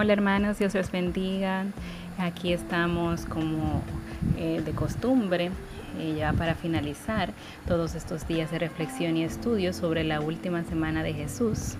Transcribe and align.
Hola 0.00 0.12
hermanos, 0.12 0.60
Dios 0.60 0.76
los 0.76 0.92
bendiga. 0.92 1.64
Aquí 2.18 2.52
estamos 2.52 3.24
como 3.24 3.82
eh, 4.36 4.62
de 4.64 4.70
costumbre, 4.70 5.50
eh, 5.98 6.14
ya 6.16 6.32
para 6.32 6.54
finalizar 6.54 7.32
todos 7.66 7.96
estos 7.96 8.28
días 8.28 8.52
de 8.52 8.60
reflexión 8.60 9.16
y 9.16 9.24
estudio 9.24 9.72
sobre 9.72 10.04
la 10.04 10.20
última 10.20 10.62
semana 10.62 11.02
de 11.02 11.14
Jesús. 11.14 11.74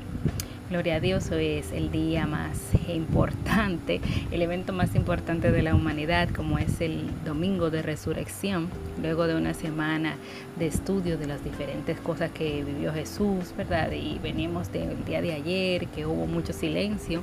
Gloria 0.70 0.96
a 0.96 1.00
Dios, 1.00 1.30
hoy 1.30 1.46
es 1.46 1.72
el 1.72 1.90
día 1.90 2.26
más 2.26 2.60
importante, 2.88 4.02
el 4.30 4.42
evento 4.42 4.74
más 4.74 4.94
importante 4.94 5.50
de 5.50 5.62
la 5.62 5.74
humanidad, 5.74 6.28
como 6.28 6.58
es 6.58 6.82
el 6.82 7.08
domingo 7.24 7.70
de 7.70 7.80
resurrección, 7.80 8.68
luego 9.00 9.26
de 9.26 9.34
una 9.34 9.54
semana 9.54 10.16
de 10.58 10.66
estudio 10.66 11.16
de 11.16 11.26
las 11.26 11.42
diferentes 11.42 11.98
cosas 12.00 12.32
que 12.32 12.62
vivió 12.64 12.92
Jesús, 12.92 13.54
¿verdad? 13.56 13.90
Y 13.92 14.18
venimos 14.18 14.70
del 14.70 15.02
día 15.06 15.22
de 15.22 15.32
ayer, 15.32 15.86
que 15.86 16.04
hubo 16.04 16.26
mucho 16.26 16.52
silencio 16.52 17.22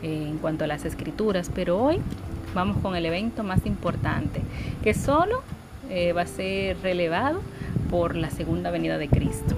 en 0.00 0.38
cuanto 0.38 0.62
a 0.62 0.68
las 0.68 0.84
escrituras, 0.84 1.50
pero 1.52 1.82
hoy 1.82 1.98
vamos 2.54 2.76
con 2.76 2.94
el 2.94 3.06
evento 3.06 3.42
más 3.42 3.66
importante, 3.66 4.40
que 4.84 4.94
solo 4.94 5.42
eh, 5.90 6.12
va 6.12 6.22
a 6.22 6.26
ser 6.28 6.76
relevado 6.80 7.42
por 7.90 8.14
la 8.14 8.30
segunda 8.30 8.70
venida 8.70 8.98
de 8.98 9.08
Cristo 9.08 9.56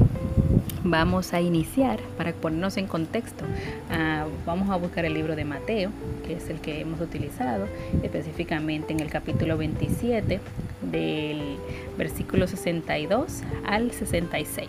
vamos 0.86 1.32
a 1.32 1.40
iniciar 1.40 2.00
para 2.16 2.32
ponernos 2.32 2.76
en 2.76 2.86
contexto. 2.86 3.44
Ah, 3.90 4.26
vamos 4.44 4.70
a 4.70 4.76
buscar 4.76 5.04
el 5.04 5.14
libro 5.14 5.36
de 5.36 5.44
Mateo, 5.44 5.90
que 6.26 6.34
es 6.34 6.48
el 6.48 6.60
que 6.60 6.80
hemos 6.80 7.00
utilizado, 7.00 7.66
específicamente 8.02 8.92
en 8.92 9.00
el 9.00 9.10
capítulo 9.10 9.56
27 9.56 10.40
del 10.82 11.56
versículo 11.98 12.46
62 12.46 13.42
al 13.64 13.90
66. 13.90 14.68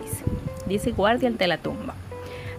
Dice 0.66 0.92
guardia 0.92 1.28
ante 1.28 1.46
la 1.46 1.58
tumba. 1.58 1.94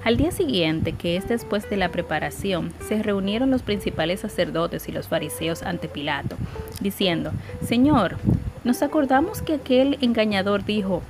Al 0.04 0.16
día 0.16 0.32
siguiente, 0.32 0.94
que 0.94 1.18
es 1.18 1.27
después 1.27 1.70
de 1.70 1.76
la 1.76 1.90
preparación, 1.90 2.71
se 2.88 3.04
reunieron 3.04 3.51
los 3.51 3.63
principales 3.63 4.21
sacerdotes 4.21 4.88
y 4.88 4.94
los 4.94 5.10
fariseos 5.10 5.62
ante 5.62 5.90
Pilato, 5.90 6.38
diciendo, 6.79 7.32
Señor, 7.62 8.16
nos 8.63 8.82
acordamos 8.82 9.41
que 9.41 9.55
aquel 9.55 9.98
engañador 9.99 10.63
dijo, 10.63 11.01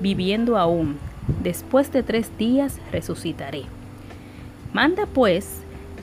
viviendo 0.00 0.56
aún, 0.56 0.98
después 1.42 1.92
de 1.92 2.02
tres 2.02 2.30
días 2.38 2.78
resucitaré. 2.92 3.64
Manda 4.72 5.06
pues 5.06 5.62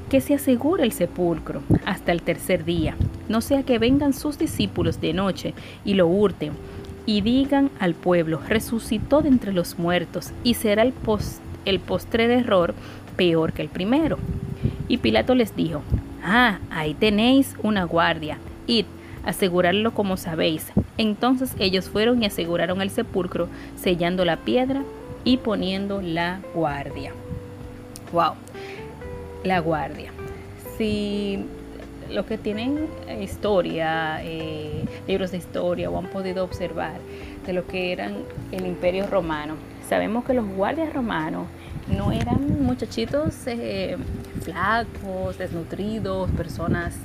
que 0.10 0.22
se 0.22 0.34
asegure 0.34 0.84
el 0.84 0.92
sepulcro 0.92 1.62
hasta 1.86 2.12
el 2.12 2.22
tercer 2.22 2.64
día, 2.64 2.96
no 3.28 3.42
sea 3.42 3.64
que 3.64 3.80
vengan 3.80 4.14
sus 4.14 4.38
discípulos 4.38 5.02
de 5.02 5.14
noche 5.14 5.54
y 5.84 5.96
lo 5.96 6.08
hurten 6.08 6.54
y 7.06 7.22
digan 7.22 7.72
al 7.80 7.94
pueblo, 7.94 8.40
resucitó 8.48 9.22
de 9.22 9.30
entre 9.30 9.54
los 9.54 9.80
muertos 9.80 10.32
y 10.44 10.56
será 10.56 10.84
el, 10.84 10.94
post, 10.94 11.42
el 11.66 11.80
postrer 11.80 12.32
error 12.32 12.74
peor 13.16 13.54
que 13.54 13.62
el 13.62 13.70
primero. 13.70 14.18
Y 14.88 14.98
Pilato 14.98 15.34
les 15.34 15.56
dijo, 15.56 15.82
ah, 16.24 16.60
ahí 16.70 16.94
tenéis 16.94 17.56
una 17.64 17.86
guardia, 17.86 18.38
id, 18.68 18.86
asegurarlo 19.26 19.94
como 19.94 20.18
sabéis. 20.18 20.72
Entonces 20.98 21.56
ellos 21.60 21.90
fueron 21.90 22.22
y 22.24 22.26
aseguraron 22.26 22.82
el 22.82 22.90
sepulcro, 22.90 23.48
sellando 23.76 24.26
la 24.26 24.38
piedra 24.38 24.84
y 25.28 25.36
poniendo 25.36 26.02
la 26.02 26.40
guardia. 26.54 27.12
Wow, 28.14 28.36
la 29.44 29.60
guardia. 29.60 30.10
Si 30.78 31.46
los 32.10 32.26
que 32.26 32.38
tienen 32.38 32.88
historia, 33.22 34.24
eh, 34.24 34.86
libros 35.06 35.32
de 35.32 35.38
historia 35.40 35.90
o 35.90 35.98
han 35.98 36.08
podido 36.08 36.46
observar 36.46 36.94
de 37.46 37.52
lo 37.52 37.68
que 37.68 37.92
eran 37.92 38.20
el 38.54 38.66
imperio 38.66 39.06
romano, 39.08 39.56
sabemos 39.90 40.24
que 40.24 40.34
los 40.34 40.48
guardias 40.48 40.94
romanos 40.94 41.48
no 41.90 42.14
eran 42.14 42.64
muchachitos 42.64 43.36
eh, 43.48 43.98
flacos, 44.44 45.38
desnutridos, 45.38 46.32
personas 46.32 46.96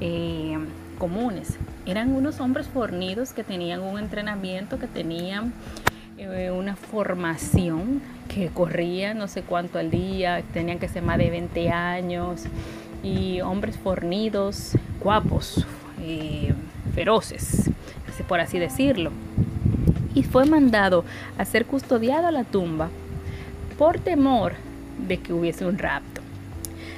eh, 0.00 0.58
comunes. 0.98 1.58
Eran 1.86 2.12
unos 2.12 2.40
hombres 2.40 2.66
fornidos 2.66 3.32
que 3.32 3.44
tenían 3.44 3.82
un 3.82 4.00
entrenamiento, 4.00 4.80
que 4.80 4.88
tenían 4.88 5.52
eh, 6.18 6.50
una 6.50 6.74
formación 6.74 8.02
que 8.28 8.48
corría 8.48 9.14
no 9.14 9.28
sé 9.28 9.42
cuánto 9.42 9.78
al 9.78 9.88
día, 9.88 10.42
tenían 10.52 10.80
que 10.80 10.88
ser 10.88 11.02
más 11.04 11.16
de 11.16 11.30
20 11.30 11.70
años 11.70 12.42
y 13.04 13.40
hombres 13.40 13.76
fornidos, 13.76 14.72
guapos, 15.00 15.64
eh, 16.02 16.52
feroces, 16.92 17.70
por 18.26 18.40
así 18.40 18.58
decirlo. 18.58 19.12
Y 20.12 20.24
fue 20.24 20.44
mandado 20.44 21.04
a 21.38 21.44
ser 21.44 21.66
custodiado 21.66 22.26
a 22.26 22.32
la 22.32 22.42
tumba 22.42 22.88
por 23.78 24.00
temor 24.00 24.54
de 25.06 25.18
que 25.18 25.32
hubiese 25.32 25.66
un 25.66 25.78
rapto. 25.78 26.20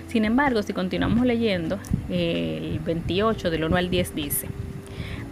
Sin 0.09 0.25
embargo, 0.25 0.62
si 0.62 0.72
continuamos 0.72 1.26
leyendo, 1.26 1.78
el 2.09 2.80
28 2.80 3.50
del 3.50 3.64
1 3.64 3.76
al 3.76 3.91
10 3.91 4.14
dice, 4.14 4.48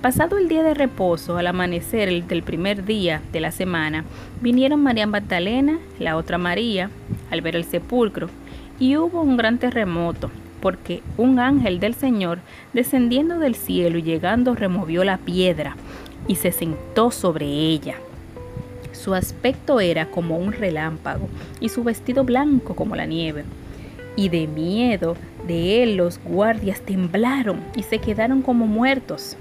Pasado 0.02 0.38
el 0.38 0.46
día 0.48 0.62
de 0.62 0.74
reposo, 0.74 1.38
al 1.38 1.48
amanecer 1.48 2.24
del 2.28 2.44
primer 2.44 2.84
día 2.84 3.20
de 3.32 3.40
la 3.40 3.50
semana, 3.50 4.04
vinieron 4.40 4.80
María 4.80 5.08
Magdalena, 5.08 5.80
la 5.98 6.16
otra 6.16 6.38
María, 6.38 6.88
al 7.32 7.40
ver 7.40 7.56
el 7.56 7.64
sepulcro, 7.64 8.28
y 8.78 8.96
hubo 8.96 9.20
un 9.20 9.36
gran 9.36 9.58
terremoto, 9.58 10.30
porque 10.60 11.02
un 11.16 11.40
ángel 11.40 11.80
del 11.80 11.94
Señor, 11.94 12.38
descendiendo 12.72 13.40
del 13.40 13.56
cielo 13.56 13.98
y 13.98 14.02
llegando, 14.02 14.54
removió 14.54 15.02
la 15.02 15.18
piedra 15.18 15.74
y 16.28 16.36
se 16.36 16.52
sentó 16.52 17.10
sobre 17.10 17.46
ella. 17.46 17.96
Su 18.92 19.14
aspecto 19.14 19.80
era 19.80 20.06
como 20.06 20.38
un 20.38 20.52
relámpago 20.52 21.28
y 21.58 21.70
su 21.70 21.82
vestido 21.82 22.22
blanco 22.22 22.76
como 22.76 22.94
la 22.94 23.06
nieve. 23.06 23.42
Y 24.14 24.28
de 24.28 24.46
miedo 24.46 25.16
de 25.48 25.82
él 25.82 25.96
los 25.96 26.20
guardias 26.22 26.80
temblaron 26.82 27.60
y 27.74 27.82
se 27.82 27.98
quedaron 27.98 28.42
como 28.42 28.68
muertos. 28.68 29.36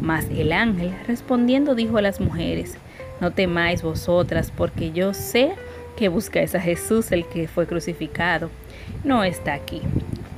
Mas 0.00 0.26
el 0.30 0.52
ángel 0.52 0.92
respondiendo 1.06 1.74
dijo 1.74 1.98
a 1.98 2.02
las 2.02 2.20
mujeres, 2.20 2.76
no 3.20 3.32
temáis 3.32 3.82
vosotras, 3.82 4.52
porque 4.54 4.92
yo 4.92 5.12
sé 5.12 5.52
que 5.96 6.08
buscáis 6.08 6.54
a 6.54 6.60
Jesús 6.60 7.10
el 7.10 7.26
que 7.26 7.48
fue 7.48 7.66
crucificado. 7.66 8.50
No 9.02 9.24
está 9.24 9.54
aquí, 9.54 9.82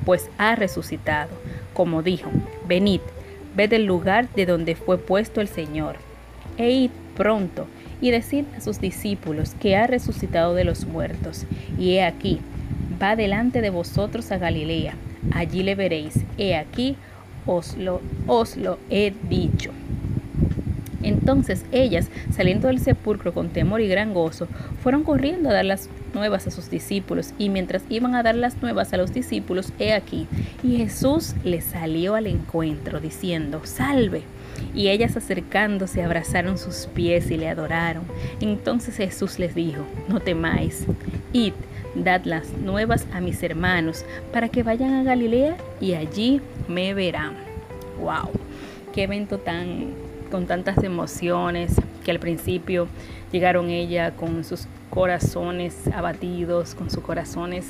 pues 0.05 0.29
ha 0.37 0.55
resucitado. 0.55 1.29
Como 1.73 2.01
dijo, 2.01 2.31
venid, 2.67 3.01
ved 3.55 3.71
el 3.73 3.85
lugar 3.85 4.27
de 4.35 4.45
donde 4.45 4.75
fue 4.75 4.97
puesto 4.97 5.41
el 5.41 5.47
Señor. 5.47 5.97
E 6.57 6.71
id 6.71 6.91
pronto 7.15 7.67
y 8.01 8.09
decid 8.09 8.45
a 8.57 8.61
sus 8.61 8.81
discípulos 8.81 9.55
que 9.59 9.75
ha 9.75 9.85
resucitado 9.85 10.55
de 10.55 10.63
los 10.63 10.85
muertos. 10.85 11.45
Y 11.77 11.93
he 11.93 12.03
aquí, 12.03 12.39
va 13.01 13.15
delante 13.15 13.61
de 13.61 13.69
vosotros 13.69 14.31
a 14.31 14.37
Galilea. 14.37 14.95
Allí 15.31 15.61
le 15.61 15.75
veréis. 15.75 16.25
He 16.37 16.55
aquí, 16.55 16.97
os 17.45 17.77
lo, 17.77 18.01
he 18.89 19.13
dicho. 19.29 19.71
Entonces 21.03 21.65
ellas, 21.71 22.09
saliendo 22.31 22.67
del 22.67 22.79
sepulcro 22.79 23.33
con 23.33 23.49
temor 23.49 23.81
y 23.81 23.87
gran 23.87 24.13
gozo, 24.13 24.47
fueron 24.83 25.03
corriendo 25.03 25.49
a 25.49 25.53
dar 25.53 25.65
las 25.65 25.89
nuevas 26.13 26.45
a 26.45 26.51
sus 26.51 26.69
discípulos, 26.69 27.33
y 27.39 27.49
mientras 27.49 27.83
iban 27.89 28.13
a 28.13 28.23
dar 28.23 28.35
las 28.35 28.61
nuevas 28.61 28.93
a 28.93 28.97
los 28.97 29.13
discípulos, 29.13 29.73
he 29.79 29.93
aquí, 29.93 30.27
y 30.61 30.77
Jesús 30.77 31.33
les 31.43 31.63
salió 31.63 32.15
al 32.15 32.27
encuentro, 32.27 32.99
diciendo, 32.99 33.61
salve. 33.63 34.23
Y 34.75 34.89
ellas 34.89 35.17
acercándose 35.17 36.03
abrazaron 36.03 36.59
sus 36.59 36.87
pies 36.93 37.31
y 37.31 37.37
le 37.37 37.49
adoraron. 37.49 38.03
Entonces 38.41 38.95
Jesús 38.97 39.39
les 39.39 39.55
dijo, 39.55 39.81
no 40.07 40.19
temáis, 40.19 40.85
id 41.33 41.53
Dad 41.95 42.21
las 42.25 42.49
nuevas 42.53 43.05
a 43.13 43.19
mis 43.19 43.43
hermanos 43.43 44.05
para 44.31 44.49
que 44.49 44.63
vayan 44.63 44.93
a 44.93 45.03
Galilea 45.03 45.57
y 45.79 45.93
allí 45.93 46.41
me 46.67 46.93
verán. 46.93 47.33
¡Wow! 47.99 48.31
Qué 48.93 49.03
evento 49.03 49.37
tan 49.37 49.93
con 50.31 50.47
tantas 50.47 50.81
emociones 50.83 51.75
que 52.03 52.11
al 52.11 52.19
principio 52.19 52.87
llegaron 53.31 53.69
ella 53.69 54.11
con 54.11 54.43
sus 54.43 54.65
corazones 54.89 55.87
abatidos, 55.93 56.73
con 56.73 56.89
sus 56.89 57.03
corazones 57.03 57.65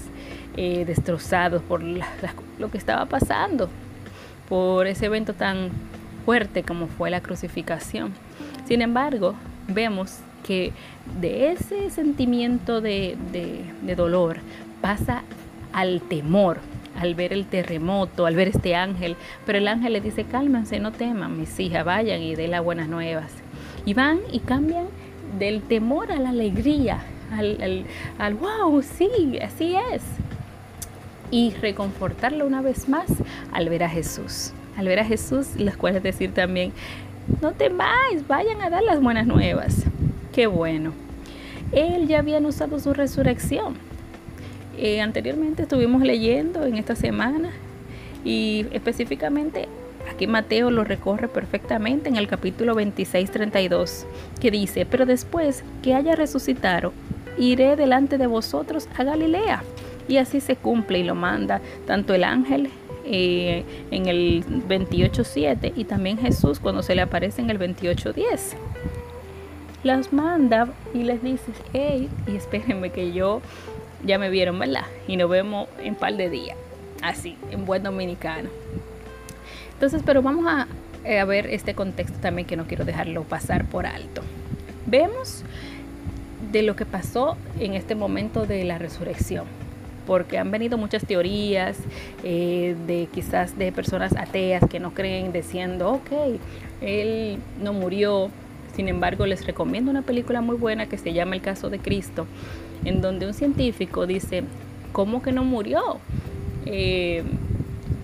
eh, 0.55 0.85
destrozados 0.85 1.61
por 1.63 1.81
lo 1.83 2.71
que 2.71 2.77
estaba 2.77 3.05
pasando, 3.07 3.69
por 4.47 4.87
ese 4.87 5.07
evento 5.07 5.33
tan 5.33 5.69
fuerte 6.25 6.63
como 6.63 6.87
fue 6.87 7.09
la 7.09 7.21
crucificación. 7.21 8.13
Sin 8.65 8.81
embargo, 8.81 9.33
vemos 9.67 10.19
que 10.41 10.73
de 11.19 11.51
ese 11.51 11.89
sentimiento 11.89 12.81
de, 12.81 13.17
dolor 13.95 14.37
pasa 14.81 15.23
al 15.73 16.01
temor, 16.01 16.59
al 16.99 17.15
ver 17.15 17.33
el 17.33 17.45
terremoto, 17.45 18.25
al 18.25 18.35
ver 18.35 18.49
este 18.49 18.75
ángel. 18.75 19.15
Pero 19.45 19.57
el 19.57 19.67
ángel 19.67 19.93
le 19.93 20.01
dice, 20.01 20.25
cálmense, 20.25 20.79
no 20.79 20.91
teman, 20.91 21.37
mis 21.37 21.59
hijas, 21.59 21.85
vayan 21.85 22.21
y 22.21 22.35
den 22.35 22.51
las 22.51 22.63
buenas 22.63 22.87
nuevas. 22.87 23.31
Y 23.85 23.93
van 23.93 24.19
y 24.31 24.39
cambian 24.39 24.85
del 25.37 25.61
temor 25.61 26.11
a 26.11 26.19
la 26.19 26.29
alegría, 26.29 27.01
al, 27.31 27.85
al, 28.17 28.33
wow, 28.35 28.81
sí, 28.81 29.39
así 29.41 29.75
es. 29.93 30.03
Y 31.31 31.51
reconfortarlo 31.61 32.45
una 32.45 32.61
vez 32.61 32.89
más 32.89 33.07
al 33.53 33.69
ver 33.69 33.83
a 33.83 33.89
Jesús. 33.89 34.51
Al 34.77 34.87
ver 34.87 34.99
a 34.99 35.05
Jesús, 35.05 35.55
les 35.55 35.77
puedes 35.77 36.03
decir 36.03 36.33
también, 36.33 36.73
no 37.41 37.53
temáis, 37.53 38.27
vayan 38.27 38.61
a 38.61 38.69
dar 38.69 38.83
las 38.83 39.01
buenas 39.01 39.25
nuevas. 39.27 39.85
Qué 40.33 40.47
bueno. 40.47 40.93
Él 41.71 42.07
ya 42.07 42.19
había 42.19 42.37
anunciado 42.37 42.79
su 42.79 42.93
resurrección. 42.93 43.75
Eh, 44.77 45.01
anteriormente 45.01 45.63
estuvimos 45.63 46.01
leyendo 46.01 46.65
en 46.65 46.77
esta 46.77 46.95
semana 46.95 47.51
Y 48.23 48.65
específicamente 48.71 49.67
aquí 50.09 50.27
Mateo 50.27 50.71
lo 50.71 50.83
recorre 50.85 51.27
perfectamente 51.27 52.07
en 52.07 52.15
el 52.15 52.27
capítulo 52.27 52.75
26-32, 52.75 54.05
que 54.39 54.51
dice, 54.51 54.85
pero 54.85 55.05
después 55.05 55.63
que 55.83 55.93
haya 55.93 56.15
resucitado, 56.15 56.93
iré 57.37 57.75
delante 57.75 58.17
de 58.17 58.27
vosotros 58.27 58.87
a 58.97 59.03
Galilea. 59.03 59.63
Y 60.07 60.17
así 60.17 60.39
se 60.39 60.55
cumple 60.55 60.99
y 60.99 61.03
lo 61.03 61.15
manda 61.15 61.61
tanto 61.85 62.13
el 62.13 62.23
ángel 62.23 62.69
eh, 63.05 63.63
en 63.91 64.07
el 64.07 64.43
28.7 64.67 65.73
y 65.75 65.85
también 65.85 66.17
Jesús 66.17 66.59
cuando 66.59 66.83
se 66.83 66.95
le 66.95 67.01
aparece 67.01 67.41
en 67.41 67.49
el 67.49 67.59
28.10. 67.59 68.55
Las 69.83 70.13
manda 70.13 70.67
y 70.93 71.03
les 71.03 71.23
dice, 71.23 71.51
hey, 71.73 72.09
y 72.27 72.35
espérenme 72.35 72.91
que 72.91 73.13
yo 73.13 73.41
ya 74.05 74.19
me 74.19 74.29
vieron, 74.29 74.59
¿verdad? 74.59 74.85
Y 75.07 75.17
nos 75.17 75.29
vemos 75.29 75.67
en 75.81 75.95
par 75.95 76.15
de 76.15 76.29
días, 76.29 76.57
así, 77.01 77.35
en 77.49 77.65
buen 77.65 77.83
dominicano. 77.83 78.49
Entonces, 79.73 80.03
pero 80.05 80.21
vamos 80.21 80.45
a, 80.47 80.67
eh, 81.03 81.19
a 81.19 81.25
ver 81.25 81.47
este 81.47 81.73
contexto 81.73 82.19
también 82.19 82.47
que 82.47 82.55
no 82.55 82.65
quiero 82.65 82.85
dejarlo 82.85 83.23
pasar 83.23 83.65
por 83.65 83.87
alto. 83.87 84.21
Vemos 84.85 85.43
de 86.51 86.61
lo 86.61 86.75
que 86.75 86.85
pasó 86.85 87.37
en 87.59 87.73
este 87.73 87.95
momento 87.95 88.45
de 88.45 88.63
la 88.63 88.77
resurrección 88.77 89.45
porque 90.05 90.37
han 90.37 90.51
venido 90.51 90.77
muchas 90.77 91.05
teorías 91.05 91.77
eh, 92.23 92.75
de 92.87 93.07
quizás 93.13 93.57
de 93.57 93.71
personas 93.71 94.15
ateas 94.17 94.63
que 94.69 94.79
no 94.79 94.93
creen 94.93 95.31
diciendo, 95.31 95.91
ok, 95.91 96.39
él 96.81 97.37
no 97.61 97.73
murió. 97.73 98.29
Sin 98.75 98.87
embargo, 98.87 99.25
les 99.25 99.45
recomiendo 99.45 99.91
una 99.91 100.01
película 100.01 100.41
muy 100.41 100.55
buena 100.55 100.87
que 100.87 100.97
se 100.97 101.13
llama 101.13 101.35
El 101.35 101.41
caso 101.41 101.69
de 101.69 101.79
Cristo, 101.79 102.25
en 102.85 103.01
donde 103.01 103.27
un 103.27 103.33
científico 103.33 104.07
dice, 104.07 104.43
¿cómo 104.91 105.21
que 105.21 105.31
no 105.31 105.43
murió? 105.43 105.99
Eh, 106.65 107.23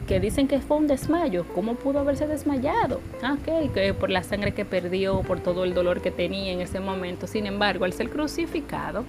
que 0.07 0.19
dicen 0.19 0.47
que 0.47 0.59
fue 0.59 0.77
un 0.77 0.87
desmayo. 0.87 1.45
¿Cómo 1.53 1.75
pudo 1.75 1.99
haberse 1.99 2.27
desmayado? 2.27 3.01
Ah, 3.21 3.35
que 3.43 3.93
por 3.93 4.09
la 4.09 4.23
sangre 4.23 4.53
que 4.53 4.65
perdió, 4.65 5.21
por 5.21 5.41
todo 5.41 5.65
el 5.65 5.73
dolor 5.73 6.01
que 6.01 6.11
tenía 6.11 6.53
en 6.53 6.61
ese 6.61 6.79
momento. 6.79 7.27
Sin 7.27 7.45
embargo, 7.45 7.85
al 7.85 7.93
ser 7.93 8.09
crucificado, 8.09 9.03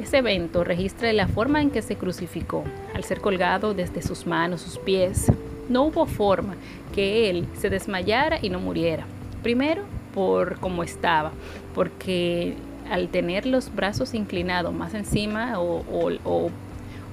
ese 0.00 0.18
evento 0.18 0.62
registra 0.62 1.12
la 1.12 1.26
forma 1.26 1.60
en 1.60 1.70
que 1.70 1.82
se 1.82 1.96
crucificó, 1.96 2.64
al 2.94 3.02
ser 3.02 3.20
colgado 3.20 3.74
desde 3.74 4.00
sus 4.00 4.26
manos, 4.26 4.62
sus 4.62 4.78
pies. 4.78 5.30
No 5.68 5.84
hubo 5.84 6.06
forma 6.06 6.54
que 6.94 7.28
él 7.28 7.46
se 7.58 7.68
desmayara 7.68 8.38
y 8.40 8.48
no 8.48 8.60
muriera. 8.60 9.04
Primero, 9.42 9.82
por 10.18 10.58
cómo 10.58 10.82
estaba, 10.82 11.30
porque 11.76 12.56
al 12.90 13.06
tener 13.06 13.46
los 13.46 13.72
brazos 13.72 14.14
inclinados 14.14 14.74
más 14.74 14.92
encima 14.94 15.60
o, 15.60 16.50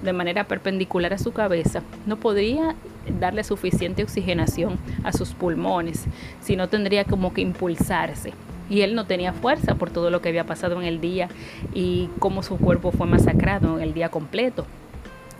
de 0.01 0.11
manera 0.11 0.45
perpendicular 0.45 1.13
a 1.13 1.19
su 1.19 1.31
cabeza, 1.31 1.83
no 2.07 2.17
podría 2.17 2.73
darle 3.19 3.43
suficiente 3.43 4.01
oxigenación 4.01 4.79
a 5.03 5.11
sus 5.13 5.33
pulmones, 5.35 6.05
sino 6.41 6.67
tendría 6.67 7.05
como 7.05 7.31
que 7.31 7.41
impulsarse 7.41 8.33
y 8.71 8.81
él 8.81 8.95
no 8.95 9.05
tenía 9.05 9.33
fuerza 9.33 9.75
por 9.75 9.91
todo 9.91 10.09
lo 10.09 10.19
que 10.19 10.29
había 10.29 10.47
pasado 10.47 10.81
en 10.81 10.87
el 10.87 10.99
día 10.99 11.29
y 11.75 12.09
cómo 12.17 12.41
su 12.41 12.57
cuerpo 12.57 12.91
fue 12.91 13.05
masacrado 13.05 13.77
en 13.77 13.83
el 13.83 13.93
día 13.93 14.09
completo, 14.09 14.65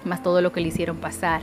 más 0.04 0.22
todo 0.22 0.40
lo 0.42 0.52
que 0.52 0.62
le 0.62 0.68
hicieron 0.68 0.98
pasar. 0.98 1.42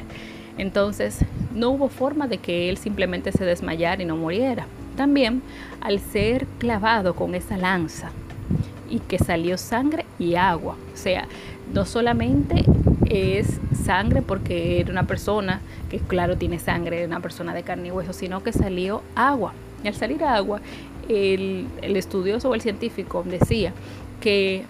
Entonces, 0.57 1.25
no 1.53 1.71
hubo 1.71 1.89
forma 1.89 2.29
de 2.29 2.39
que 2.39 2.71
él 2.71 2.77
simplemente 2.77 3.33
se 3.33 3.45
desmayara 3.45 4.01
y 4.01 4.07
no 4.07 4.17
muriera. 4.17 4.69
También, 4.97 5.43
al 5.81 6.01
ser 6.01 6.47
clavado 6.59 7.15
con 7.15 7.35
esa 7.35 7.57
lanza 7.57 8.11
y 8.91 8.99
que 8.99 9.19
salió 9.19 9.57
sangre 9.57 10.05
y 10.19 10.35
agua, 10.35 10.77
o 10.93 10.97
sea, 10.97 11.27
no 11.73 11.85
solamente 11.85 12.65
es 13.09 13.59
sangre 13.85 14.23
porque 14.23 14.81
era 14.81 14.91
una 14.91 15.07
persona 15.07 15.61
que 15.91 15.99
claro 15.99 16.37
tiene 16.37 16.59
sangre, 16.59 17.07
una 17.07 17.21
persona 17.21 17.55
de 17.55 17.63
carne 17.63 17.89
y 17.89 17.91
hueso, 17.91 18.13
sino 18.13 18.43
que 18.43 18.53
salió 18.53 19.03
agua. 19.15 19.55
Y 19.83 19.89
al 19.89 19.95
salir 19.95 20.23
agua, 20.25 20.61
el, 21.09 21.67
estudioso 21.83 22.51
o 22.51 22.55
el 22.55 22.61
científico 22.61 23.25
decía 23.27 23.73
que 24.21 24.65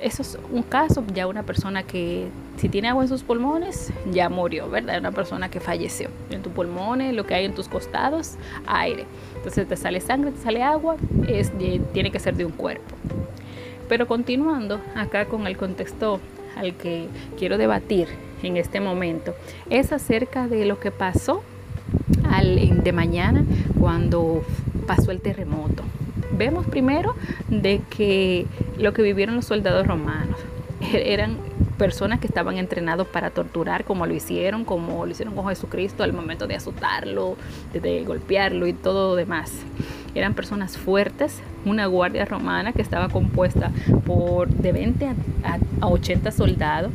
eso 0.00 0.22
es 0.22 0.38
un 0.52 0.62
caso, 0.62 1.02
ya 1.12 1.26
una 1.26 1.42
persona 1.42 1.82
que 1.82 2.28
si 2.56 2.68
tiene 2.68 2.88
agua 2.88 3.02
en 3.02 3.08
sus 3.08 3.22
pulmones, 3.22 3.92
ya 4.12 4.28
murió, 4.28 4.68
¿verdad? 4.68 4.98
Una 4.98 5.12
persona 5.12 5.50
que 5.50 5.60
falleció. 5.60 6.10
En 6.30 6.42
tus 6.42 6.52
pulmones, 6.52 7.14
lo 7.14 7.26
que 7.26 7.34
hay 7.34 7.44
en 7.44 7.54
tus 7.54 7.68
costados, 7.68 8.36
aire. 8.66 9.06
Entonces 9.36 9.66
te 9.66 9.76
sale 9.76 10.00
sangre, 10.00 10.30
te 10.30 10.38
sale 10.38 10.62
agua, 10.62 10.96
tiene 11.92 12.10
que 12.10 12.18
ser 12.18 12.36
de 12.36 12.44
un 12.44 12.52
cuerpo. 12.52 12.94
Pero 13.88 14.06
continuando 14.06 14.80
acá 14.94 15.26
con 15.26 15.46
el 15.46 15.56
contexto 15.56 16.20
al 16.56 16.74
que 16.74 17.08
quiero 17.38 17.58
debatir 17.58 18.08
en 18.42 18.56
este 18.56 18.80
momento, 18.80 19.34
es 19.70 19.92
acerca 19.92 20.48
de 20.48 20.64
lo 20.64 20.78
que 20.78 20.90
pasó 20.90 21.42
al, 22.30 22.82
de 22.82 22.92
mañana 22.92 23.44
cuando 23.78 24.42
pasó 24.86 25.10
el 25.10 25.20
terremoto. 25.20 25.82
Vemos 26.32 26.66
primero 26.66 27.14
de 27.48 27.80
que 27.90 28.46
lo 28.78 28.92
que 28.92 29.02
vivieron 29.02 29.36
los 29.36 29.44
soldados 29.44 29.86
romanos 29.86 30.36
eran 30.92 31.36
personas 31.82 32.20
que 32.20 32.28
estaban 32.28 32.58
entrenados 32.58 33.08
para 33.08 33.30
torturar 33.30 33.82
como 33.82 34.06
lo 34.06 34.14
hicieron, 34.14 34.64
como 34.64 35.04
lo 35.04 35.10
hicieron 35.10 35.34
con 35.34 35.48
Jesucristo 35.48 36.04
al 36.04 36.12
momento 36.12 36.46
de 36.46 36.54
azotarlo, 36.54 37.36
de, 37.72 38.04
golpearlo 38.04 38.68
y 38.68 38.72
todo 38.72 39.16
demás. 39.16 39.50
Eran 40.14 40.34
personas 40.34 40.78
fuertes, 40.78 41.40
una 41.64 41.86
guardia 41.86 42.24
romana 42.24 42.72
que 42.72 42.82
estaba 42.82 43.08
compuesta 43.08 43.72
por 44.06 44.48
de 44.48 44.70
20 44.70 45.08
a 45.80 45.88
80 45.88 46.30
soldados 46.30 46.92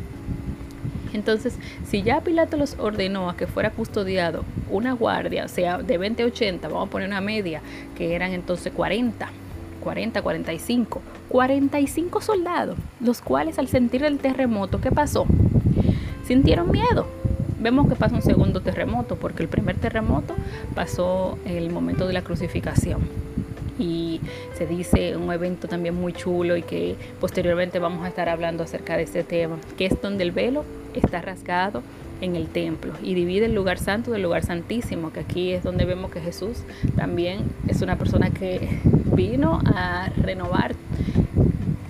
entonces, 1.13 1.57
si 1.85 2.03
ya 2.03 2.21
Pilato 2.21 2.57
los 2.57 2.77
ordenó 2.79 3.29
a 3.29 3.35
que 3.35 3.47
fuera 3.47 3.71
custodiado 3.71 4.45
una 4.69 4.93
guardia, 4.93 5.45
o 5.45 5.47
sea, 5.47 5.79
de 5.79 5.97
20 5.97 6.23
a 6.23 6.25
80, 6.27 6.67
vamos 6.67 6.87
a 6.87 6.91
poner 6.91 7.07
una 7.07 7.21
media, 7.21 7.61
que 7.97 8.15
eran 8.15 8.33
entonces 8.33 8.71
40, 8.71 9.27
40, 9.87 10.21
45, 10.21 11.01
45 11.29 12.19
soldados, 12.19 12.77
los 12.99 13.21
cuales 13.21 13.57
al 13.57 13.69
sentir 13.69 14.03
el 14.03 14.17
terremoto, 14.17 14.81
¿qué 14.81 14.91
pasó? 14.91 15.25
Sintieron 16.25 16.69
miedo. 16.69 17.07
Vemos 17.61 17.87
que 17.87 17.95
pasa 17.95 18.13
un 18.13 18.21
segundo 18.21 18.59
terremoto, 18.59 19.15
porque 19.15 19.43
el 19.43 19.47
primer 19.47 19.77
terremoto 19.77 20.35
pasó 20.75 21.37
el 21.45 21.69
momento 21.69 22.05
de 22.05 22.11
la 22.11 22.21
crucificación 22.21 22.99
y 23.79 24.19
se 24.57 24.67
dice 24.67 25.15
un 25.15 25.31
evento 25.31 25.69
también 25.69 25.95
muy 25.95 26.11
chulo 26.11 26.57
y 26.57 26.63
que 26.63 26.97
posteriormente 27.21 27.79
vamos 27.79 28.03
a 28.03 28.09
estar 28.09 28.27
hablando 28.27 28.63
acerca 28.63 28.97
de 28.97 29.03
este 29.03 29.23
tema, 29.23 29.55
que 29.77 29.85
es 29.85 30.01
donde 30.01 30.25
el 30.25 30.31
velo 30.31 30.65
está 30.95 31.21
rasgado 31.21 31.81
en 32.21 32.35
el 32.35 32.47
templo 32.47 32.93
y 33.03 33.13
divide 33.13 33.45
el 33.45 33.55
lugar 33.55 33.79
santo 33.79 34.11
del 34.11 34.23
lugar 34.23 34.43
santísimo, 34.43 35.11
que 35.11 35.21
aquí 35.21 35.51
es 35.51 35.63
donde 35.63 35.85
vemos 35.85 36.11
que 36.11 36.21
Jesús 36.21 36.59
también 36.95 37.51
es 37.67 37.81
una 37.81 37.97
persona 37.97 38.29
que 38.29 38.79
vino 39.15 39.59
a 39.65 40.09
renovar 40.21 40.75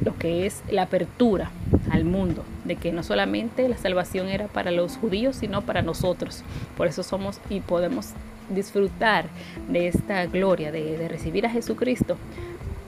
lo 0.03 0.17
que 0.17 0.45
es 0.45 0.63
la 0.69 0.83
apertura 0.83 1.51
al 1.89 2.05
mundo, 2.05 2.43
de 2.65 2.75
que 2.75 2.91
no 2.91 3.03
solamente 3.03 3.67
la 3.67 3.77
salvación 3.77 4.27
era 4.27 4.47
para 4.47 4.71
los 4.71 4.97
judíos, 4.97 5.35
sino 5.35 5.61
para 5.61 5.81
nosotros. 5.81 6.43
Por 6.75 6.87
eso 6.87 7.03
somos 7.03 7.39
y 7.49 7.59
podemos 7.59 8.13
disfrutar 8.49 9.25
de 9.67 9.87
esta 9.87 10.25
gloria, 10.25 10.71
de, 10.71 11.07
recibir 11.07 11.45
a 11.45 11.49
Jesucristo 11.49 12.17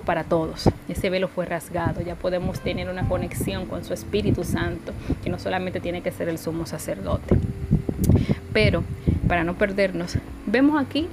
para 0.05 0.23
todos. 0.23 0.69
Ese 0.87 1.09
velo 1.09 1.27
fue 1.27 1.45
rasgado, 1.45 2.01
ya 2.01 2.15
podemos 2.15 2.59
tener 2.59 2.89
una 2.89 3.07
conexión 3.07 3.65
con 3.65 3.83
su 3.83 3.93
Espíritu 3.93 4.43
Santo, 4.43 4.93
que 5.23 5.29
no 5.29 5.39
solamente 5.39 5.79
tiene 5.79 6.01
que 6.01 6.11
ser 6.11 6.29
el 6.29 6.37
sumo 6.37 6.65
sacerdote. 6.65 7.35
Pero, 8.53 8.83
para 9.27 9.43
no 9.43 9.55
perdernos, 9.55 10.17
vemos 10.45 10.81
aquí 10.81 11.07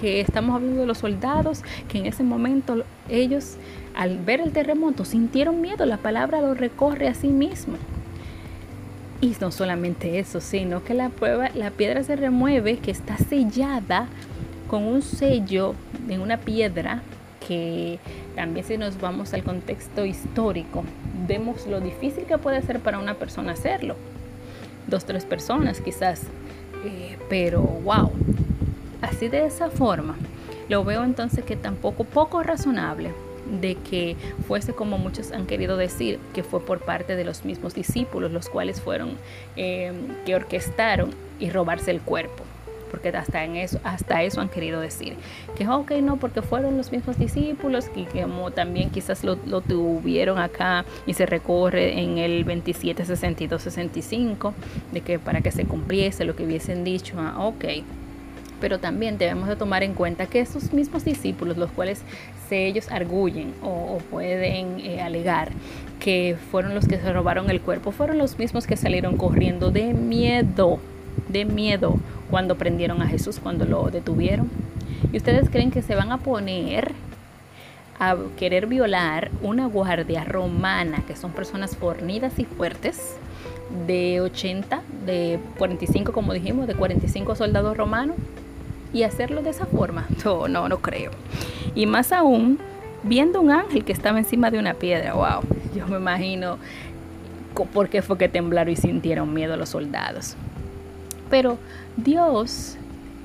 que 0.00 0.20
estamos 0.20 0.56
hablando 0.56 0.80
de 0.80 0.86
los 0.86 0.98
soldados, 0.98 1.62
que 1.88 1.98
en 1.98 2.06
ese 2.06 2.24
momento 2.24 2.84
ellos, 3.08 3.56
al 3.94 4.18
ver 4.18 4.40
el 4.40 4.50
terremoto, 4.50 5.04
sintieron 5.04 5.60
miedo, 5.60 5.86
la 5.86 5.98
palabra 5.98 6.40
lo 6.40 6.54
recorre 6.54 7.06
a 7.06 7.14
sí 7.14 7.28
mismo. 7.28 7.76
Y 9.20 9.36
no 9.40 9.52
solamente 9.52 10.18
eso, 10.18 10.40
sino 10.40 10.82
que 10.82 10.94
la, 10.94 11.12
la 11.54 11.70
piedra 11.70 12.02
se 12.02 12.16
remueve, 12.16 12.78
que 12.78 12.90
está 12.90 13.16
sellada 13.16 14.08
con 14.66 14.82
un 14.82 15.02
sello 15.02 15.76
en 16.08 16.20
una 16.20 16.38
piedra 16.38 17.02
que 17.46 17.98
también 18.34 18.64
si 18.66 18.78
nos 18.78 19.00
vamos 19.00 19.32
al 19.34 19.42
contexto 19.42 20.04
histórico, 20.04 20.84
vemos 21.26 21.66
lo 21.66 21.80
difícil 21.80 22.24
que 22.24 22.38
puede 22.38 22.62
ser 22.62 22.80
para 22.80 22.98
una 22.98 23.14
persona 23.14 23.52
hacerlo. 23.52 23.96
Dos, 24.86 25.04
tres 25.04 25.24
personas 25.24 25.80
quizás. 25.80 26.22
Eh, 26.84 27.16
pero 27.28 27.60
wow, 27.60 28.10
así 29.00 29.28
de 29.28 29.46
esa 29.46 29.70
forma, 29.70 30.16
lo 30.68 30.84
veo 30.84 31.04
entonces 31.04 31.44
que 31.44 31.56
tampoco 31.56 32.04
poco 32.04 32.42
razonable 32.42 33.12
de 33.60 33.74
que 33.74 34.16
fuese 34.46 34.72
como 34.72 34.98
muchos 34.98 35.32
han 35.32 35.46
querido 35.46 35.76
decir, 35.76 36.18
que 36.32 36.42
fue 36.42 36.60
por 36.60 36.80
parte 36.80 37.16
de 37.16 37.24
los 37.24 37.44
mismos 37.44 37.74
discípulos, 37.74 38.32
los 38.32 38.48
cuales 38.48 38.80
fueron, 38.80 39.16
eh, 39.56 39.92
que 40.24 40.34
orquestaron 40.34 41.10
y 41.38 41.50
robarse 41.50 41.90
el 41.90 42.00
cuerpo. 42.00 42.44
Porque 42.92 43.08
hasta 43.08 43.44
en 43.44 43.56
eso, 43.56 43.80
hasta 43.82 44.22
eso 44.22 44.40
han 44.40 44.48
querido 44.48 44.80
decir. 44.80 45.16
Que 45.56 45.66
ok, 45.66 45.90
no, 46.02 46.18
porque 46.18 46.42
fueron 46.42 46.76
los 46.76 46.92
mismos 46.92 47.18
discípulos 47.18 47.88
que 47.88 48.04
como 48.04 48.52
también 48.52 48.90
quizás 48.90 49.24
lo, 49.24 49.36
lo 49.46 49.60
tuvieron 49.62 50.38
acá 50.38 50.84
y 51.06 51.14
se 51.14 51.26
recorre 51.26 52.00
en 52.00 52.18
el 52.18 52.44
27, 52.44 53.04
62, 53.04 53.60
65, 53.60 54.54
de 54.92 55.00
que 55.00 55.18
para 55.18 55.40
que 55.40 55.50
se 55.50 55.64
cumpliese 55.64 56.24
lo 56.24 56.36
que 56.36 56.44
hubiesen 56.44 56.84
dicho, 56.84 57.16
ah, 57.18 57.34
ok, 57.44 57.64
pero 58.62 58.78
también 58.78 59.18
debemos 59.18 59.48
de 59.48 59.56
tomar 59.56 59.82
en 59.82 59.92
cuenta 59.92 60.26
que 60.26 60.38
esos 60.38 60.72
mismos 60.72 61.04
discípulos, 61.04 61.56
los 61.56 61.72
cuales 61.72 62.02
se 62.48 62.66
ellos 62.66 62.92
arguyen 62.92 63.52
o, 63.60 63.98
pueden 64.08 64.78
eh, 64.78 65.02
alegar 65.02 65.50
que 65.98 66.36
fueron 66.52 66.74
los 66.74 66.86
que 66.86 66.96
se 66.98 67.12
robaron 67.12 67.50
el 67.50 67.60
cuerpo, 67.60 67.90
fueron 67.90 68.18
los 68.18 68.38
mismos 68.38 68.68
que 68.68 68.76
salieron 68.76 69.16
corriendo 69.16 69.72
de 69.72 69.94
miedo, 69.94 70.78
de 71.28 71.44
miedo 71.44 71.96
cuando 72.32 72.56
prendieron 72.56 73.02
a 73.02 73.06
Jesús, 73.06 73.38
cuando 73.38 73.66
lo 73.66 73.90
detuvieron. 73.90 74.50
¿Y 75.12 75.18
ustedes 75.18 75.50
creen 75.50 75.70
que 75.70 75.82
se 75.82 75.94
van 75.94 76.10
a 76.12 76.16
poner 76.16 76.92
a 78.00 78.16
querer 78.38 78.66
violar 78.66 79.30
una 79.42 79.66
guardia 79.66 80.24
romana, 80.24 81.04
que 81.06 81.14
son 81.14 81.32
personas 81.32 81.76
fornidas 81.76 82.38
y 82.38 82.46
fuertes, 82.46 83.16
de 83.86 84.22
80, 84.22 84.80
de 85.04 85.40
45 85.58 86.12
como 86.12 86.32
dijimos, 86.32 86.66
de 86.66 86.74
45 86.74 87.36
soldados 87.36 87.76
romanos? 87.76 88.16
y 88.94 89.02
hacerlo 89.02 89.42
de 89.42 89.50
esa 89.50 89.66
forma. 89.66 90.06
No, 90.24 90.48
no, 90.48 90.68
no 90.68 90.78
creo. 90.78 91.10
Y 91.74 91.86
más 91.86 92.12
aún, 92.12 92.58
viendo 93.02 93.40
un 93.40 93.50
ángel 93.50 93.84
que 93.84 93.92
estaba 93.92 94.18
encima 94.18 94.50
de 94.50 94.58
una 94.58 94.74
piedra, 94.74 95.12
wow, 95.14 95.42
yo 95.76 95.86
me 95.86 95.96
imagino 95.96 96.58
por 97.74 97.90
qué 97.90 98.00
fue 98.00 98.16
que 98.16 98.28
temblaron 98.28 98.72
y 98.72 98.76
sintieron 98.76 99.34
miedo 99.34 99.56
los 99.56 99.68
soldados. 99.70 100.36
Pero 101.32 101.56
Dios 101.96 102.76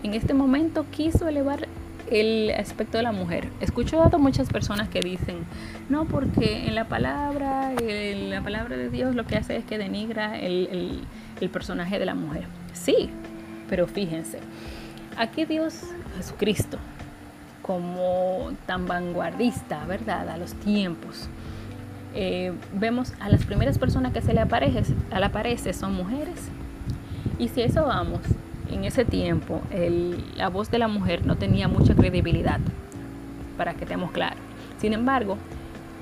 en 0.02 0.14
este 0.14 0.34
momento 0.34 0.86
quiso 0.92 1.28
elevar 1.28 1.68
el 2.10 2.52
aspecto 2.52 2.96
de 2.96 3.04
la 3.04 3.12
mujer. 3.12 3.50
Escucho 3.60 4.02
a 4.02 4.18
muchas 4.18 4.48
personas 4.48 4.88
que 4.88 5.02
dicen, 5.02 5.40
no, 5.90 6.06
porque 6.06 6.68
en 6.68 6.74
la 6.74 6.86
palabra, 6.86 7.74
la 7.74 8.42
palabra 8.42 8.78
de 8.78 8.90
Dios 8.90 9.14
lo 9.14 9.28
que 9.28 9.36
hace 9.36 9.58
es 9.58 9.66
que 9.66 9.78
denigra 9.78 10.40
el, 10.40 11.02
personaje 11.52 12.00
de 12.00 12.06
la 12.06 12.16
mujer. 12.16 12.46
Sí, 12.72 13.10
pero 13.70 13.88
fíjense, 13.88 14.40
Aquí 15.18 15.44
Dios, 15.44 15.82
Jesucristo, 16.16 16.78
como 17.62 18.52
tan 18.68 18.86
vanguardista, 18.86 19.84
¿verdad? 19.86 20.30
A 20.30 20.38
los 20.38 20.54
tiempos. 20.54 21.28
Eh, 22.16 22.54
vemos 22.72 23.12
a 23.20 23.28
las 23.28 23.44
primeras 23.44 23.78
personas 23.78 24.14
que 24.14 24.22
se 24.22 24.34
le 24.34 24.40
aparece, 24.40 24.96
aparece 25.12 25.74
son 25.74 25.94
mujeres. 25.94 26.50
Y 27.40 27.50
si 27.50 27.62
eso 27.62 27.86
vamos, 27.86 28.22
en 28.72 28.84
ese 28.84 29.06
tiempo 29.06 29.62
la 30.36 30.50
voz 30.50 30.72
de 30.72 30.80
la 30.80 30.88
mujer 30.88 31.26
no 31.26 31.36
tenía 31.38 31.68
mucha 31.68 31.96
credibilidad, 31.96 32.60
para 33.58 33.74
que 33.74 33.84
estemos 33.84 34.12
claros. 34.12 34.40
Sin 34.80 34.94
embargo, 34.94 35.38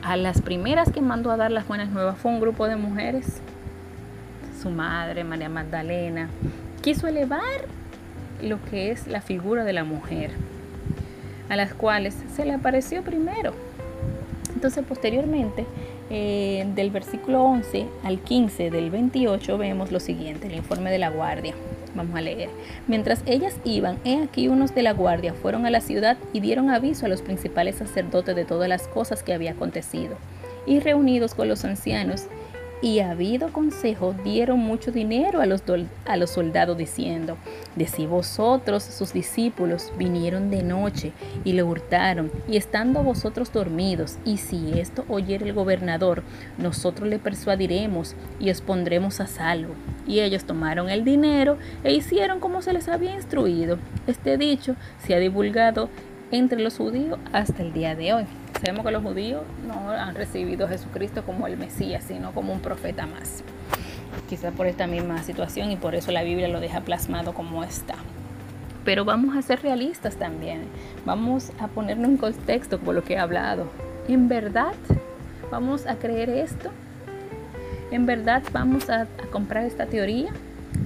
a 0.01 0.17
las 0.17 0.41
primeras 0.41 0.91
que 0.91 1.01
mandó 1.01 1.31
a 1.31 1.37
dar 1.37 1.51
las 1.51 1.67
buenas 1.67 1.89
nuevas 1.89 2.17
fue 2.17 2.31
un 2.31 2.39
grupo 2.39 2.67
de 2.67 2.75
mujeres. 2.75 3.41
Su 4.61 4.69
madre, 4.69 5.23
María 5.23 5.49
Magdalena, 5.49 6.29
quiso 6.81 7.07
elevar 7.07 7.41
lo 8.41 8.63
que 8.65 8.91
es 8.91 9.07
la 9.07 9.21
figura 9.21 9.63
de 9.63 9.73
la 9.73 9.83
mujer, 9.83 10.31
a 11.49 11.55
las 11.55 11.73
cuales 11.73 12.15
se 12.33 12.45
le 12.45 12.53
apareció 12.53 13.03
primero. 13.03 13.53
Entonces, 14.53 14.85
posteriormente, 14.87 15.65
eh, 16.09 16.65
del 16.75 16.91
versículo 16.91 17.43
11 17.43 17.87
al 18.03 18.19
15 18.19 18.69
del 18.69 18.89
28 18.91 19.57
vemos 19.57 19.91
lo 19.91 19.99
siguiente, 19.99 20.47
el 20.47 20.55
informe 20.55 20.91
de 20.91 20.99
la 20.99 21.09
guardia. 21.09 21.55
Vamos 21.95 22.15
a 22.15 22.21
leer. 22.21 22.49
Mientras 22.87 23.23
ellas 23.25 23.55
iban, 23.63 23.97
he 24.03 24.21
aquí 24.21 24.47
unos 24.47 24.75
de 24.75 24.83
la 24.83 24.93
guardia 24.93 25.33
fueron 25.33 25.65
a 25.65 25.69
la 25.69 25.81
ciudad 25.81 26.17
y 26.33 26.41
dieron 26.41 26.69
aviso 26.69 27.05
a 27.05 27.09
los 27.09 27.21
principales 27.21 27.75
sacerdotes 27.75 28.35
de 28.35 28.45
todas 28.45 28.67
las 28.67 28.87
cosas 28.87 29.23
que 29.23 29.33
había 29.33 29.51
acontecido. 29.51 30.17
Y 30.67 30.79
reunidos 30.79 31.33
con 31.33 31.47
los 31.47 31.63
ancianos 31.63 32.25
y 32.85 32.99
habido 32.99 33.51
consejo 33.51 34.13
dieron 34.23 34.59
mucho 34.59 34.91
dinero 34.91 35.41
a 35.41 35.47
los, 35.47 35.63
a 36.05 36.17
los 36.17 36.29
soldados 36.29 36.77
diciendo, 36.77 37.35
de 37.75 37.87
si 37.87 38.05
vosotros, 38.05 38.83
sus 38.83 39.11
discípulos, 39.11 39.91
vinieron 39.97 40.51
de 40.51 40.61
noche 40.61 41.11
y 41.43 41.53
le 41.53 41.63
hurtaron, 41.63 42.31
y 42.47 42.57
estando 42.57 43.01
vosotros 43.01 43.51
dormidos, 43.51 44.19
y 44.23 44.37
si 44.37 44.79
esto 44.79 45.03
oyere 45.09 45.47
el 45.47 45.53
gobernador, 45.53 46.21
nosotros 46.59 47.09
le 47.09 47.17
persuadiremos 47.17 48.13
y 48.39 48.51
os 48.51 48.61
pondremos 48.61 49.19
a 49.19 49.25
salvo. 49.25 49.73
Y 50.05 50.19
ellos 50.19 50.43
tomaron 50.43 50.87
el 50.87 51.03
dinero 51.03 51.57
e 51.83 51.91
hicieron 51.91 52.39
como 52.39 52.61
se 52.61 52.71
les 52.71 52.87
había 52.87 53.15
instruido. 53.15 53.79
Este 54.05 54.37
dicho 54.37 54.75
se 54.99 55.15
ha 55.15 55.19
divulgado 55.19 55.89
entre 56.29 56.59
los 56.59 56.77
judíos 56.77 57.17
hasta 57.33 57.63
el 57.63 57.73
día 57.73 57.95
de 57.95 58.13
hoy. 58.13 58.25
Sabemos 58.61 58.85
que 58.85 58.91
los 58.91 59.03
judíos 59.03 59.43
no 59.67 59.89
han 59.89 60.15
recibido 60.15 60.65
a 60.65 60.69
Jesucristo 60.69 61.23
como 61.23 61.45
el 61.47 61.57
Mesías, 61.57 62.05
sino 62.07 62.31
como 62.31 62.53
un 62.53 62.61
profeta 62.61 63.05
más. 63.05 63.43
Quizá 64.29 64.51
por 64.51 64.65
esta 64.65 64.87
misma 64.87 65.21
situación 65.23 65.71
y 65.71 65.75
por 65.75 65.93
eso 65.93 66.11
la 66.11 66.23
Biblia 66.23 66.47
lo 66.47 66.59
deja 66.59 66.81
plasmado 66.81 67.33
como 67.33 67.63
está. 67.63 67.95
Pero 68.85 69.03
vamos 69.03 69.35
a 69.35 69.41
ser 69.41 69.61
realistas 69.61 70.15
también. 70.15 70.65
Vamos 71.05 71.51
a 71.59 71.67
ponernos 71.67 72.09
en 72.09 72.17
contexto 72.17 72.79
por 72.79 72.95
lo 72.95 73.03
que 73.03 73.15
he 73.15 73.17
hablado. 73.17 73.67
¿En 74.07 74.29
verdad 74.29 74.73
vamos 75.51 75.85
a 75.85 75.95
creer 75.95 76.29
esto? 76.29 76.69
¿En 77.91 78.05
verdad 78.05 78.41
vamos 78.51 78.89
a, 78.89 79.01
a 79.01 79.07
comprar 79.31 79.65
esta 79.65 79.85
teoría? 79.85 80.31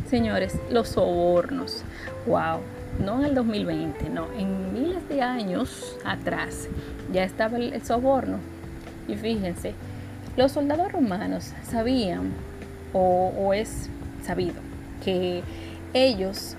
Señores, 0.10 0.58
los 0.72 0.90
sobornos. 0.90 1.84
Wow, 2.26 2.62
no 3.00 3.20
en 3.20 3.26
el 3.26 3.36
2020, 3.36 4.10
no, 4.10 4.28
en 4.38 4.74
miles 4.74 5.08
de 5.08 5.22
años 5.22 5.96
atrás 6.04 6.68
ya 7.12 7.24
estaba 7.24 7.58
el, 7.58 7.82
soborno. 7.84 8.40
Y 9.08 9.16
fíjense, 9.16 9.74
los 10.38 10.52
soldados 10.52 10.92
romanos 10.92 11.54
sabían, 11.64 12.32
o, 12.94 13.54
es 13.54 13.90
sabido, 14.24 14.62
que 15.04 15.42
ellos 15.94 16.56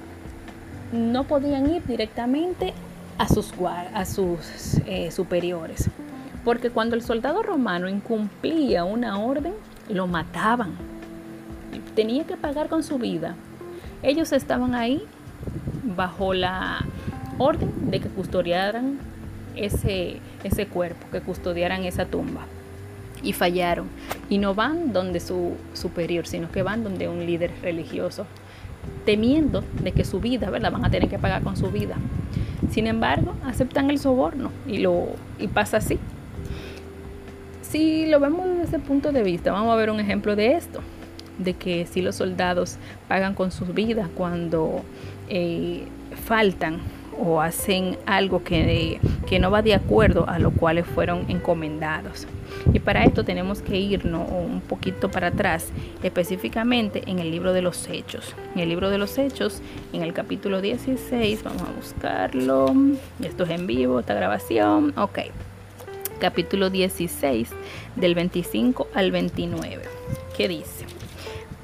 no 0.93 1.25
podían 1.25 1.71
ir 1.71 1.85
directamente 1.87 2.73
a 3.19 3.29
sus, 3.29 3.53
a 3.95 4.05
sus 4.05 4.77
eh, 4.87 5.11
superiores, 5.11 5.91
porque 6.45 6.71
cuando 6.71 6.97
el 6.97 7.03
soldado 7.03 7.43
romano 7.43 7.89
incumplía 7.89 8.85
una 8.85 9.19
orden, 9.19 9.53
lo 9.89 10.07
mataban. 10.07 10.73
Tenía 11.95 12.25
que 12.25 12.37
pagar 12.37 12.69
con 12.69 12.83
su 12.83 12.99
vida. 12.99 13.35
Ellos 14.03 14.33
estaban 14.33 14.75
ahí 14.75 15.07
bajo 15.97 16.35
la 16.35 16.85
orden 17.39 17.91
de 17.91 18.01
que 18.01 18.09
custodiaran 18.09 18.99
ese, 19.57 20.19
ese 20.45 20.67
cuerpo, 20.67 21.07
que 21.11 21.21
custodiaran 21.21 21.85
esa 21.85 22.07
tumba. 22.07 22.43
Y 23.23 23.33
fallaron. 23.33 23.87
Y 24.29 24.39
no 24.39 24.55
van 24.55 24.93
donde 24.93 25.21
su 25.21 25.55
superior, 25.75 26.27
sino 26.27 26.51
que 26.51 26.63
van 26.63 26.83
donde 26.85 27.09
un 27.09 27.27
líder 27.27 27.51
religioso, 27.63 28.27
temiendo 29.05 29.63
de 29.83 29.93
que 29.93 30.05
su 30.05 30.21
vida, 30.21 30.51
¿verdad? 30.51 30.73
Van 30.73 30.85
a 30.85 30.91
tener 30.91 31.09
que 31.09 31.19
pagar 31.19 31.43
con 31.43 31.57
su 31.57 31.71
vida. 31.71 31.97
Sin 32.71 32.87
embargo, 32.87 33.35
aceptan 33.45 33.91
el 33.91 33.99
soborno 33.99 34.51
y, 34.67 34.79
lo, 34.79 35.09
y 35.39 35.49
pasa 35.49 35.79
así. 35.79 35.99
Si 37.63 38.07
lo 38.07 38.21
vemos 38.21 38.47
desde 38.47 38.63
ese 38.65 38.79
punto 38.79 39.13
de 39.13 39.23
vista, 39.23 39.53
vamos 39.53 39.73
a 39.73 39.77
ver 39.77 39.91
un 39.91 40.01
ejemplo 40.01 40.35
de 40.35 40.55
esto, 40.55 40.81
de 41.39 41.55
que 41.55 41.87
si 41.87 42.03
los 42.03 42.17
soldados 42.17 42.77
pagan 43.09 43.35
con 43.35 43.51
sus 43.51 43.73
vidas 43.75 44.09
cuando 44.15 44.83
eh, 45.31 45.85
faltan 46.27 46.81
o 47.19 47.41
hacen 47.41 47.99
algo 48.07 48.43
que, 48.43 48.99
que, 49.29 49.39
no 49.39 49.51
va 49.51 49.63
de 49.63 49.75
acuerdo 49.75 50.29
a 50.29 50.39
lo 50.39 50.51
cuales 50.53 50.87
fueron 50.87 51.27
encomendados. 51.29 52.27
Y 52.73 52.81
para 52.81 53.05
esto 53.05 53.25
tenemos 53.25 53.63
que 53.63 53.79
irnos 53.79 54.29
un 54.31 54.61
poquito 54.61 55.11
para 55.11 55.29
atrás, 55.29 55.69
específicamente 56.03 57.03
en 57.07 57.19
el 57.19 57.31
libro 57.31 57.53
de 57.53 57.63
los 57.63 57.89
Hechos. 57.89 58.35
En 58.55 58.61
el 58.61 58.69
libro 58.69 58.91
de 58.91 58.99
los 58.99 59.19
Hechos, 59.19 59.61
en 59.93 60.03
el 60.03 60.13
capítulo 60.13 60.61
16, 60.61 61.43
vamos 61.45 61.63
a 61.63 61.73
buscarlo. 61.73 62.75
Esto 63.23 63.45
es 63.45 63.51
en 63.51 63.67
vivo, 63.67 64.01
esta 64.01 64.15
grabación. 64.15 64.95
Ok. 64.97 65.19
Capítulo 66.21 66.71
16, 66.71 67.51
del 67.97 68.15
25 68.15 68.89
al 68.95 69.11
29. 69.11 69.83
¿Qué 70.37 70.49
dice? 70.49 70.90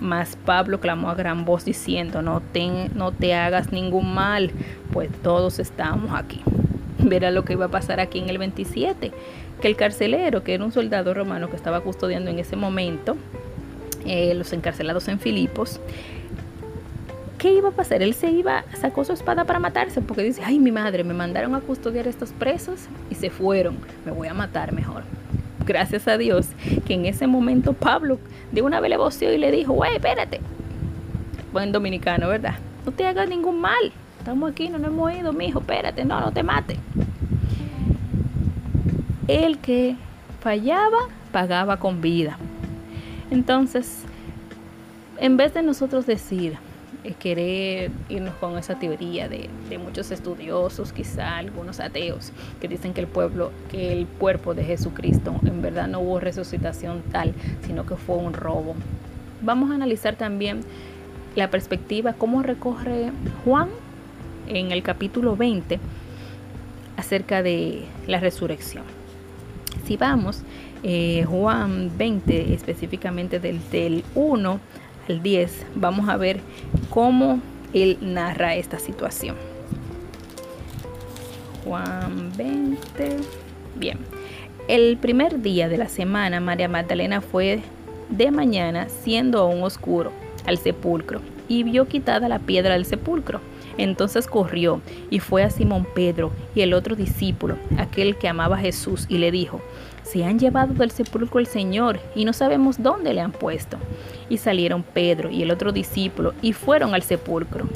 Mas 0.00 0.36
Pablo 0.44 0.80
clamó 0.80 1.10
a 1.10 1.14
gran 1.14 1.44
voz 1.44 1.64
diciendo, 1.64 2.22
no 2.22 2.40
te, 2.40 2.90
no 2.94 3.12
te 3.12 3.34
hagas 3.34 3.72
ningún 3.72 4.14
mal, 4.14 4.50
pues 4.92 5.10
todos 5.22 5.58
estamos 5.58 6.10
aquí. 6.14 6.42
Verá 6.98 7.30
lo 7.30 7.44
que 7.44 7.54
iba 7.54 7.66
a 7.66 7.70
pasar 7.70 8.00
aquí 8.00 8.18
en 8.18 8.28
el 8.28 8.38
27, 8.38 9.12
que 9.60 9.68
el 9.68 9.76
carcelero, 9.76 10.42
que 10.42 10.54
era 10.54 10.64
un 10.64 10.72
soldado 10.72 11.14
romano 11.14 11.50
que 11.50 11.56
estaba 11.56 11.80
custodiando 11.80 12.30
en 12.30 12.38
ese 12.38 12.56
momento, 12.56 13.16
eh, 14.04 14.34
los 14.34 14.52
encarcelados 14.52 15.08
en 15.08 15.18
Filipos, 15.18 15.80
¿qué 17.38 17.52
iba 17.52 17.70
a 17.70 17.72
pasar? 17.72 18.02
Él 18.02 18.14
se 18.14 18.30
iba, 18.30 18.64
sacó 18.80 19.04
su 19.04 19.12
espada 19.12 19.44
para 19.44 19.58
matarse 19.58 20.00
porque 20.00 20.22
dice, 20.22 20.42
ay 20.44 20.58
mi 20.58 20.72
madre, 20.72 21.04
me 21.04 21.14
mandaron 21.14 21.54
a 21.54 21.60
custodiar 21.60 22.06
estos 22.06 22.30
presos 22.32 22.86
y 23.10 23.14
se 23.14 23.30
fueron, 23.30 23.78
me 24.04 24.12
voy 24.12 24.28
a 24.28 24.34
matar 24.34 24.72
mejor. 24.72 25.02
Gracias 25.66 26.06
a 26.06 26.16
Dios 26.16 26.46
que 26.86 26.94
en 26.94 27.06
ese 27.06 27.26
momento 27.26 27.72
Pablo 27.72 28.20
de 28.56 28.62
una 28.62 28.80
vez 28.80 28.88
le 28.88 28.96
voció 28.96 29.30
y 29.34 29.36
le 29.36 29.50
dijo, 29.50 29.74
güey, 29.74 29.96
espérate. 29.96 30.40
Buen 31.52 31.72
dominicano, 31.72 32.28
¿verdad? 32.28 32.54
No 32.86 32.92
te 32.92 33.06
hagas 33.06 33.28
ningún 33.28 33.60
mal. 33.60 33.92
Estamos 34.18 34.50
aquí, 34.50 34.70
no 34.70 34.78
nos 34.78 34.88
hemos 34.88 35.12
ido, 35.12 35.32
mijo, 35.34 35.58
espérate, 35.60 36.06
no, 36.06 36.18
no 36.20 36.32
te 36.32 36.42
mate. 36.42 36.78
El 39.28 39.58
que 39.58 39.96
fallaba, 40.40 41.00
pagaba 41.32 41.76
con 41.76 42.00
vida. 42.00 42.38
Entonces, 43.30 44.04
en 45.18 45.36
vez 45.36 45.52
de 45.52 45.62
nosotros 45.62 46.06
decir, 46.06 46.56
querer 47.14 47.90
irnos 48.08 48.34
con 48.34 48.58
esa 48.58 48.78
teoría 48.78 49.28
de, 49.28 49.48
muchos 49.78 50.10
estudiosos, 50.10 50.92
quizá 50.92 51.36
algunos 51.36 51.80
ateos, 51.80 52.32
que 52.60 52.68
dicen 52.68 52.92
que 52.94 53.00
el 53.00 53.06
pueblo, 53.06 53.52
que 53.70 53.92
el 53.92 54.06
cuerpo 54.06 54.54
de 54.54 54.64
Jesucristo 54.64 55.34
en 55.44 55.62
verdad 55.62 55.86
no 55.86 56.00
hubo 56.00 56.20
resucitación 56.20 57.02
tal, 57.12 57.34
sino 57.66 57.86
que 57.86 57.96
fue 57.96 58.16
un 58.16 58.32
robo. 58.32 58.74
Vamos 59.42 59.70
a 59.70 59.74
analizar 59.74 60.16
también 60.16 60.60
la 61.36 61.50
perspectiva, 61.50 62.14
cómo 62.14 62.42
recorre 62.42 63.12
Juan 63.44 63.68
en 64.48 64.72
el 64.72 64.82
capítulo 64.82 65.36
20 65.36 65.78
acerca 66.96 67.42
de 67.42 67.84
la 68.06 68.18
resurrección. 68.20 68.84
Si 69.84 69.96
vamos, 69.96 70.42
eh, 70.82 71.24
Juan 71.28 71.90
20, 71.96 72.54
específicamente 72.54 73.38
del, 73.38 73.60
del 73.70 74.04
1 74.14 74.60
al 75.08 75.22
10, 75.22 75.66
vamos 75.74 76.08
a 76.08 76.16
ver 76.16 76.40
cómo 76.90 77.40
él 77.72 77.98
narra 78.00 78.54
esta 78.54 78.78
situación. 78.78 79.36
Juan 81.64 82.32
20. 82.36 83.16
Bien. 83.76 83.98
El 84.68 84.96
primer 84.96 85.42
día 85.42 85.68
de 85.68 85.78
la 85.78 85.88
semana, 85.88 86.40
María 86.40 86.68
Magdalena 86.68 87.20
fue 87.20 87.60
de 88.08 88.30
mañana, 88.30 88.88
siendo 88.88 89.40
aún 89.40 89.62
oscuro, 89.62 90.12
al 90.46 90.58
sepulcro 90.58 91.20
y 91.48 91.62
vio 91.62 91.86
quitada 91.86 92.28
la 92.28 92.38
piedra 92.38 92.74
del 92.74 92.84
sepulcro. 92.84 93.40
Entonces 93.78 94.26
corrió 94.26 94.80
y 95.10 95.20
fue 95.20 95.42
a 95.42 95.50
Simón 95.50 95.86
Pedro 95.94 96.32
y 96.54 96.62
el 96.62 96.72
otro 96.72 96.96
discípulo, 96.96 97.56
aquel 97.78 98.16
que 98.16 98.28
amaba 98.28 98.56
a 98.56 98.60
Jesús, 98.60 99.06
y 99.08 99.18
le 99.18 99.30
dijo, 99.30 99.60
se 100.10 100.24
han 100.24 100.38
llevado 100.38 100.74
del 100.74 100.90
sepulcro 100.90 101.40
el 101.40 101.46
Señor 101.46 101.98
y 102.14 102.24
no 102.24 102.32
sabemos 102.32 102.82
dónde 102.82 103.12
le 103.12 103.20
han 103.20 103.32
puesto. 103.32 103.76
Y 104.28 104.38
salieron 104.38 104.82
Pedro 104.82 105.30
y 105.30 105.42
el 105.42 105.50
otro 105.50 105.72
discípulo 105.72 106.32
y 106.42 106.52
fueron 106.52 106.94
al 106.94 107.02
sepulcro. 107.02 107.66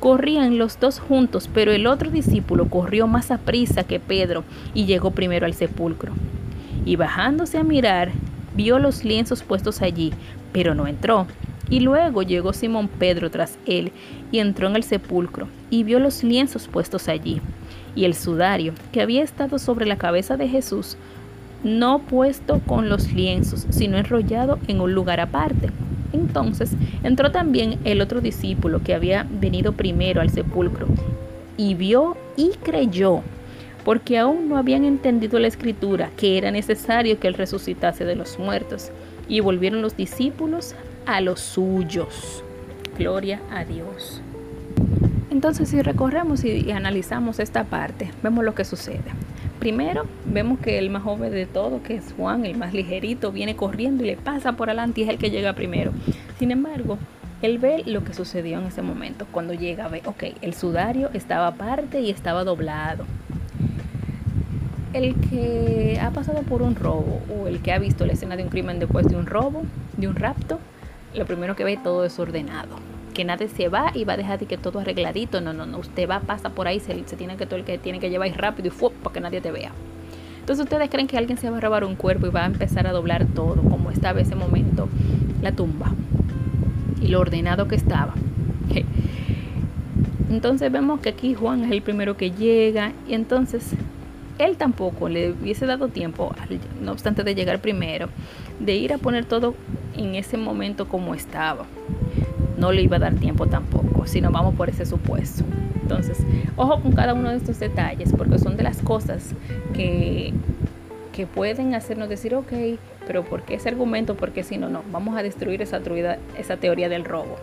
Corrían 0.00 0.58
los 0.58 0.80
dos 0.80 0.98
juntos, 0.98 1.48
pero 1.52 1.72
el 1.72 1.86
otro 1.86 2.10
discípulo 2.10 2.68
corrió 2.68 3.06
más 3.06 3.30
a 3.30 3.38
prisa 3.38 3.84
que 3.84 4.00
Pedro 4.00 4.44
y 4.74 4.86
llegó 4.86 5.10
primero 5.10 5.46
al 5.46 5.54
sepulcro. 5.54 6.12
Y 6.84 6.96
bajándose 6.96 7.58
a 7.58 7.64
mirar, 7.64 8.12
vio 8.54 8.78
los 8.78 9.04
lienzos 9.04 9.42
puestos 9.42 9.82
allí, 9.82 10.12
pero 10.52 10.74
no 10.74 10.86
entró. 10.86 11.26
Y 11.70 11.80
luego 11.80 12.22
llegó 12.22 12.52
Simón 12.52 12.88
Pedro 12.88 13.30
tras 13.30 13.58
él 13.66 13.92
y 14.30 14.38
entró 14.38 14.68
en 14.68 14.76
el 14.76 14.84
sepulcro 14.84 15.48
y 15.70 15.82
vio 15.82 15.98
los 15.98 16.22
lienzos 16.22 16.68
puestos 16.68 17.08
allí 17.08 17.40
y 17.94 18.04
el 18.04 18.14
sudario 18.14 18.74
que 18.92 19.00
había 19.00 19.22
estado 19.22 19.58
sobre 19.58 19.86
la 19.86 19.96
cabeza 19.96 20.36
de 20.36 20.48
Jesús, 20.48 20.96
no 21.64 22.00
puesto 22.00 22.60
con 22.60 22.88
los 22.88 23.12
lienzos, 23.12 23.66
sino 23.70 23.98
enrollado 23.98 24.58
en 24.68 24.80
un 24.80 24.94
lugar 24.94 25.20
aparte. 25.20 25.70
Entonces 26.12 26.70
entró 27.02 27.32
también 27.32 27.78
el 27.84 28.00
otro 28.00 28.20
discípulo 28.20 28.80
que 28.82 28.94
había 28.94 29.26
venido 29.28 29.72
primero 29.72 30.20
al 30.20 30.30
sepulcro 30.30 30.86
y 31.56 31.74
vio 31.74 32.16
y 32.36 32.50
creyó, 32.62 33.22
porque 33.84 34.18
aún 34.18 34.48
no 34.48 34.56
habían 34.56 34.84
entendido 34.84 35.38
la 35.38 35.48
escritura 35.48 36.10
que 36.16 36.38
era 36.38 36.50
necesario 36.50 37.18
que 37.18 37.28
él 37.28 37.34
resucitase 37.34 38.04
de 38.04 38.16
los 38.16 38.38
muertos. 38.38 38.90
Y 39.26 39.40
volvieron 39.40 39.80
los 39.80 39.96
discípulos 39.96 40.74
a 41.06 41.20
los 41.22 41.40
suyos. 41.40 42.44
Gloria 42.98 43.40
a 43.50 43.64
Dios. 43.64 44.20
Entonces 45.30 45.68
si 45.68 45.82
recorremos 45.82 46.44
y, 46.44 46.70
analizamos 46.70 47.40
esta 47.40 47.64
parte, 47.64 48.10
vemos 48.22 48.44
lo 48.44 48.54
que 48.54 48.64
sucede. 48.64 49.02
Primero, 49.64 50.04
vemos 50.26 50.58
que 50.58 50.76
el 50.76 50.90
más 50.90 51.04
joven 51.04 51.32
de 51.32 51.46
todo, 51.46 51.82
que 51.82 51.94
es 51.94 52.12
Juan, 52.18 52.44
el 52.44 52.58
más 52.58 52.74
ligerito, 52.74 53.32
viene 53.32 53.56
corriendo 53.56 54.04
y 54.04 54.08
le 54.08 54.18
pasa 54.18 54.52
por 54.52 54.68
adelante 54.68 55.00
y 55.00 55.04
es 55.04 55.08
el 55.08 55.16
que 55.16 55.30
llega 55.30 55.54
primero. 55.54 55.90
Sin 56.38 56.50
embargo, 56.50 56.98
él 57.40 57.56
ve 57.56 57.82
lo 57.86 58.04
que 58.04 58.12
sucedió 58.12 58.58
en 58.58 58.66
ese 58.66 58.82
momento. 58.82 59.26
Cuando 59.32 59.54
llega, 59.54 59.88
ve, 59.88 60.02
ok, 60.04 60.24
el 60.42 60.52
sudario 60.52 61.08
estaba 61.14 61.46
aparte 61.46 62.02
y 62.02 62.10
estaba 62.10 62.44
doblado. 62.44 63.06
El 64.92 65.14
que 65.14 65.98
ha 65.98 66.10
pasado 66.10 66.42
por 66.42 66.60
un 66.60 66.74
robo 66.74 67.22
o 67.34 67.48
el 67.48 67.62
que 67.62 67.72
ha 67.72 67.78
visto 67.78 68.04
la 68.04 68.12
escena 68.12 68.36
de 68.36 68.42
un 68.42 68.50
crimen 68.50 68.78
después 68.78 69.08
de 69.08 69.16
un 69.16 69.24
robo, 69.24 69.62
de 69.96 70.08
un 70.08 70.14
rapto, 70.14 70.60
lo 71.14 71.24
primero 71.24 71.56
que 71.56 71.64
ve 71.64 71.78
todo 71.82 72.02
desordenado. 72.02 72.93
Que 73.14 73.24
nadie 73.24 73.48
se 73.48 73.68
va 73.68 73.92
y 73.94 74.04
va 74.04 74.14
a 74.14 74.16
dejar 74.16 74.38
de 74.38 74.46
que 74.46 74.58
todo 74.58 74.80
arregladito. 74.80 75.40
No, 75.40 75.52
no, 75.52 75.64
no. 75.64 75.78
Usted 75.78 76.08
va, 76.08 76.20
pasa 76.20 76.50
por 76.50 76.68
ahí, 76.68 76.80
se, 76.80 76.94
tiene 76.94 77.36
que 77.36 77.46
todo 77.46 77.56
el 77.56 77.64
que 77.64 77.78
tiene 77.78 78.00
que 78.00 78.10
llevar 78.10 78.30
rápido 78.36 78.68
y 78.68 78.70
¡fu! 78.70 78.90
para 78.90 79.14
que 79.14 79.20
nadie 79.20 79.40
te 79.40 79.50
vea. 79.50 79.72
Entonces 80.40 80.64
ustedes 80.64 80.90
creen 80.90 81.06
que 81.06 81.16
alguien 81.16 81.38
se 81.38 81.48
va 81.48 81.56
a 81.56 81.60
robar 81.60 81.84
un 81.84 81.94
cuerpo 81.94 82.26
y 82.26 82.30
va 82.30 82.42
a 82.42 82.46
empezar 82.46 82.86
a 82.86 82.92
doblar 82.92 83.24
todo, 83.24 83.62
como 83.62 83.90
estaba 83.90 84.20
ese 84.20 84.34
momento 84.34 84.88
la 85.40 85.52
tumba 85.52 85.92
y 87.00 87.08
lo 87.08 87.20
ordenado 87.20 87.66
que 87.66 87.76
estaba. 87.76 88.14
Entonces 90.30 90.72
vemos 90.72 91.00
que 91.00 91.10
aquí 91.10 91.34
Juan 91.34 91.64
es 91.64 91.70
el 91.70 91.80
primero 91.80 92.16
que 92.16 92.30
llega 92.30 92.92
y 93.06 93.14
entonces 93.14 93.74
él 94.38 94.56
tampoco 94.56 95.08
le 95.08 95.30
hubiese 95.32 95.64
dado 95.64 95.88
tiempo, 95.88 96.34
no 96.82 96.92
obstante 96.92 97.22
de 97.22 97.34
llegar 97.34 97.60
primero, 97.60 98.08
de 98.58 98.74
ir 98.74 98.92
a 98.92 98.98
poner 98.98 99.24
todo 99.24 99.54
en 99.96 100.14
ese 100.14 100.36
momento 100.36 100.88
como 100.88 101.14
estaba. 101.14 101.66
No 102.58 102.72
le 102.72 102.82
iba 102.82 102.96
a 102.96 103.00
dar 103.00 103.14
tiempo 103.14 103.46
tampoco, 103.46 104.06
si 104.06 104.20
no 104.20 104.30
vamos 104.30 104.54
por 104.54 104.68
ese 104.68 104.86
supuesto. 104.86 105.44
Entonces, 105.82 106.18
ojo 106.56 106.80
con 106.80 106.92
cada 106.92 107.14
uno 107.14 107.30
de 107.30 107.36
estos 107.36 107.58
detalles, 107.58 108.12
porque 108.16 108.38
son 108.38 108.56
de 108.56 108.62
las 108.62 108.78
cosas 108.78 109.34
que, 109.74 110.32
que 111.12 111.26
pueden 111.26 111.74
hacernos 111.74 112.08
decir, 112.08 112.34
ok, 112.34 112.52
pero 113.06 113.22
¿por 113.22 113.42
qué 113.42 113.54
ese 113.54 113.68
argumento? 113.68 114.14
Porque 114.14 114.42
si 114.42 114.56
no, 114.56 114.68
no, 114.68 114.82
vamos 114.90 115.16
a 115.16 115.22
destruir 115.22 115.62
esa, 115.62 115.80
esa 116.38 116.56
teoría 116.56 116.88
del 116.88 117.04
robo. 117.04 117.36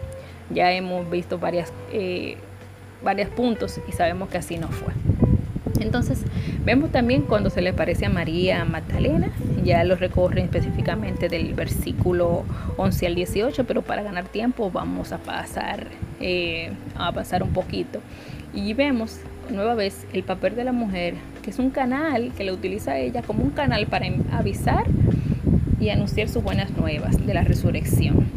Ya 0.49 0.71
hemos 0.71 1.09
visto 1.09 1.37
varias, 1.37 1.71
eh, 1.93 2.37
varios 3.03 3.29
puntos 3.29 3.79
y 3.87 3.91
sabemos 3.91 4.29
que 4.29 4.37
así 4.37 4.57
no 4.57 4.67
fue. 4.69 4.93
Entonces, 5.81 6.23
vemos 6.63 6.91
también 6.91 7.23
cuando 7.23 7.49
se 7.49 7.61
le 7.61 7.73
parece 7.73 8.05
a 8.05 8.09
María 8.09 8.63
Magdalena, 8.65 9.29
ya 9.63 9.83
lo 9.83 9.95
recorren 9.95 10.45
específicamente 10.45 11.27
del 11.27 11.53
versículo 11.53 12.43
11 12.77 13.07
al 13.07 13.15
18, 13.15 13.65
pero 13.65 13.81
para 13.81 14.03
ganar 14.03 14.25
tiempo 14.25 14.69
vamos 14.71 15.11
a 15.11 15.17
pasar, 15.17 15.87
eh, 16.19 16.71
a 16.95 17.11
pasar 17.11 17.43
un 17.43 17.51
poquito. 17.51 17.99
Y 18.53 18.73
vemos 18.73 19.19
nueva 19.49 19.75
vez 19.75 20.05
el 20.13 20.23
papel 20.23 20.55
de 20.55 20.63
la 20.63 20.71
mujer, 20.71 21.15
que 21.41 21.49
es 21.49 21.59
un 21.59 21.71
canal 21.71 22.31
que 22.37 22.43
le 22.43 22.51
utiliza 22.51 22.97
ella 22.97 23.21
como 23.21 23.43
un 23.43 23.51
canal 23.51 23.87
para 23.87 24.05
avisar 24.31 24.85
y 25.79 25.89
anunciar 25.89 26.29
sus 26.29 26.43
buenas 26.43 26.71
nuevas 26.77 27.25
de 27.25 27.33
la 27.33 27.43
resurrección. 27.43 28.27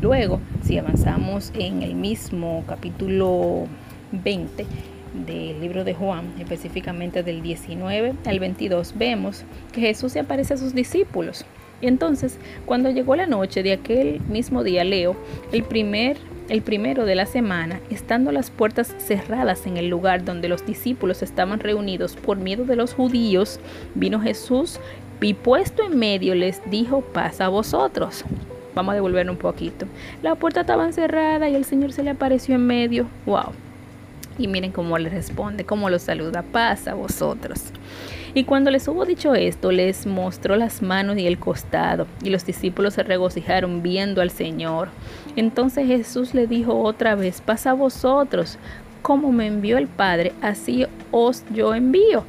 Luego, 0.00 0.40
si 0.62 0.78
avanzamos 0.78 1.52
en 1.54 1.82
el 1.82 1.94
mismo 1.94 2.64
capítulo 2.66 3.66
20, 4.12 4.66
del 5.14 5.60
libro 5.60 5.84
de 5.84 5.94
Juan, 5.94 6.32
específicamente 6.38 7.22
del 7.22 7.42
19 7.42 8.14
al 8.24 8.40
22, 8.40 8.94
vemos 8.96 9.44
que 9.72 9.80
Jesús 9.80 10.12
se 10.12 10.20
aparece 10.20 10.54
a 10.54 10.58
sus 10.58 10.74
discípulos. 10.74 11.44
Y 11.80 11.88
entonces, 11.88 12.38
cuando 12.64 12.90
llegó 12.90 13.16
la 13.16 13.26
noche 13.26 13.62
de 13.62 13.72
aquel 13.72 14.20
mismo 14.20 14.62
día, 14.62 14.84
leo, 14.84 15.16
el 15.52 15.64
primer 15.64 16.16
el 16.48 16.60
primero 16.60 17.06
de 17.06 17.14
la 17.14 17.24
semana, 17.24 17.80
estando 17.88 18.30
las 18.32 18.50
puertas 18.50 18.94
cerradas 18.98 19.66
en 19.66 19.78
el 19.78 19.88
lugar 19.88 20.24
donde 20.24 20.48
los 20.48 20.66
discípulos 20.66 21.22
estaban 21.22 21.60
reunidos 21.60 22.16
por 22.16 22.36
miedo 22.36 22.64
de 22.64 22.76
los 22.76 22.94
judíos, 22.94 23.58
vino 23.94 24.20
Jesús 24.20 24.78
y 25.20 25.34
puesto 25.34 25.82
en 25.84 25.98
medio 25.98 26.34
les 26.34 26.60
dijo, 26.70 27.00
pasa 27.00 27.46
a 27.46 27.48
vosotros. 27.48 28.24
Vamos 28.74 28.92
a 28.92 28.96
devolver 28.96 29.30
un 29.30 29.36
poquito. 29.36 29.86
La 30.22 30.34
puerta 30.34 30.62
estaba 30.62 30.90
cerrada 30.92 31.48
y 31.48 31.54
el 31.54 31.64
Señor 31.64 31.92
se 31.92 32.02
le 32.02 32.10
apareció 32.10 32.54
en 32.54 32.66
medio. 32.66 33.06
¡Wow! 33.24 33.52
Y 34.38 34.48
miren 34.48 34.72
cómo 34.72 34.98
le 34.98 35.08
responde, 35.08 35.64
cómo 35.64 35.90
lo 35.90 35.98
saluda, 35.98 36.42
paz 36.42 36.88
a 36.88 36.94
vosotros. 36.94 37.72
Y 38.34 38.44
cuando 38.44 38.70
les 38.70 38.88
hubo 38.88 39.04
dicho 39.04 39.34
esto, 39.34 39.72
les 39.72 40.06
mostró 40.06 40.56
las 40.56 40.80
manos 40.80 41.18
y 41.18 41.26
el 41.26 41.38
costado, 41.38 42.06
y 42.22 42.30
los 42.30 42.46
discípulos 42.46 42.94
se 42.94 43.02
regocijaron 43.02 43.82
viendo 43.82 44.22
al 44.22 44.30
Señor. 44.30 44.88
Entonces 45.36 45.86
Jesús 45.86 46.32
le 46.32 46.46
dijo 46.46 46.80
otra 46.80 47.14
vez, 47.14 47.42
paz 47.42 47.66
a 47.66 47.74
vosotros, 47.74 48.58
como 49.02 49.32
me 49.32 49.46
envió 49.46 49.76
el 49.76 49.86
Padre, 49.86 50.32
así 50.40 50.86
os 51.10 51.44
yo 51.52 51.74
envío. 51.74 52.24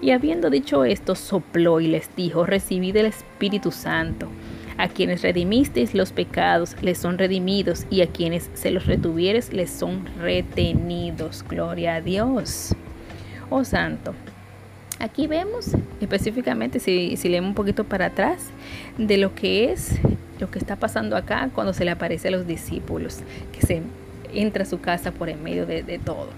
Y 0.00 0.10
habiendo 0.10 0.48
dicho 0.48 0.84
esto, 0.84 1.16
sopló 1.16 1.80
y 1.80 1.88
les 1.88 2.14
dijo, 2.14 2.46
recibid 2.46 2.96
el 2.96 3.06
Espíritu 3.06 3.72
Santo. 3.72 4.28
A 4.82 4.88
quienes 4.88 5.22
redimisteis 5.22 5.94
los 5.94 6.10
pecados 6.10 6.74
les 6.82 6.98
son 6.98 7.16
redimidos 7.16 7.86
y 7.88 8.00
a 8.00 8.08
quienes 8.08 8.50
se 8.54 8.72
los 8.72 8.84
retuvieres 8.86 9.52
les 9.52 9.70
son 9.70 10.08
retenidos. 10.18 11.44
Gloria 11.48 11.94
a 11.94 12.00
Dios. 12.00 12.74
Oh 13.48 13.62
Santo. 13.62 14.12
Aquí 14.98 15.28
vemos 15.28 15.70
específicamente, 16.00 16.80
si, 16.80 17.16
leemos 17.28 17.50
un 17.50 17.54
poquito 17.54 17.84
para 17.84 18.06
atrás, 18.06 18.48
de 18.98 19.18
lo 19.18 19.36
que 19.36 19.70
es, 19.70 20.00
lo 20.40 20.50
que 20.50 20.58
está 20.58 20.74
pasando 20.74 21.16
acá 21.16 21.48
cuando 21.54 21.74
se 21.74 21.84
le 21.84 21.92
aparece 21.92 22.26
a 22.26 22.32
los 22.32 22.48
discípulos, 22.48 23.20
que 23.52 23.64
se 23.64 23.82
entra 24.34 24.64
a 24.64 24.66
su 24.66 24.80
casa 24.80 25.12
por 25.12 25.28
en 25.28 25.44
medio 25.44 25.64
de, 25.64 25.84
de 25.84 26.00
todo. 26.00 26.30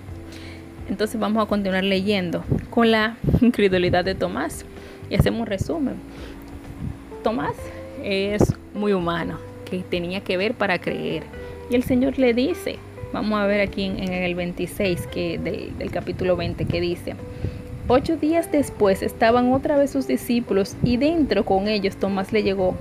Entonces 0.90 1.18
vamos 1.18 1.42
a 1.42 1.48
continuar 1.48 1.85
leyendo 1.85 2.44
con 2.68 2.90
la 2.90 3.16
incredulidad 3.40 4.04
de 4.04 4.14
Tomás 4.14 4.66
y 5.09 5.14
hacemos 5.14 5.40
un 5.40 5.46
resumen. 5.46 5.94
Tomás 7.22 7.54
es 8.05 8.55
muy 8.75 8.93
humano, 8.93 9.38
que 9.64 9.79
tenía 9.79 10.21
que 10.21 10.37
ver 10.37 10.55
para 10.55 10.79
creer. 10.79 11.25
Y 11.71 11.75
el 11.75 11.83
Señor 11.83 12.19
le 12.19 12.35
dice, 12.35 12.77
vamos 13.12 13.40
a 13.40 13.47
ver 13.47 13.61
aquí 13.61 13.85
en, 13.85 14.12
el 14.12 14.35
26 14.35 15.07
que, 15.07 15.38
del, 15.38 15.77
del 15.79 15.90
capítulo 15.90 16.37
20 16.37 16.64
que 16.67 16.81
dice, 16.81 17.17
Ocho 17.87 18.17
días 18.17 18.51
después 18.51 19.03
estaban 19.03 19.53
otra 19.53 19.77
vez 19.77 19.90
sus 19.90 20.07
discípulos 20.07 20.75
y 20.83 20.97
dentro 20.97 21.45
con 21.45 21.69
ellos 21.69 21.97
Tomás 21.97 22.33
le 22.33 22.43
llegó 22.43 22.75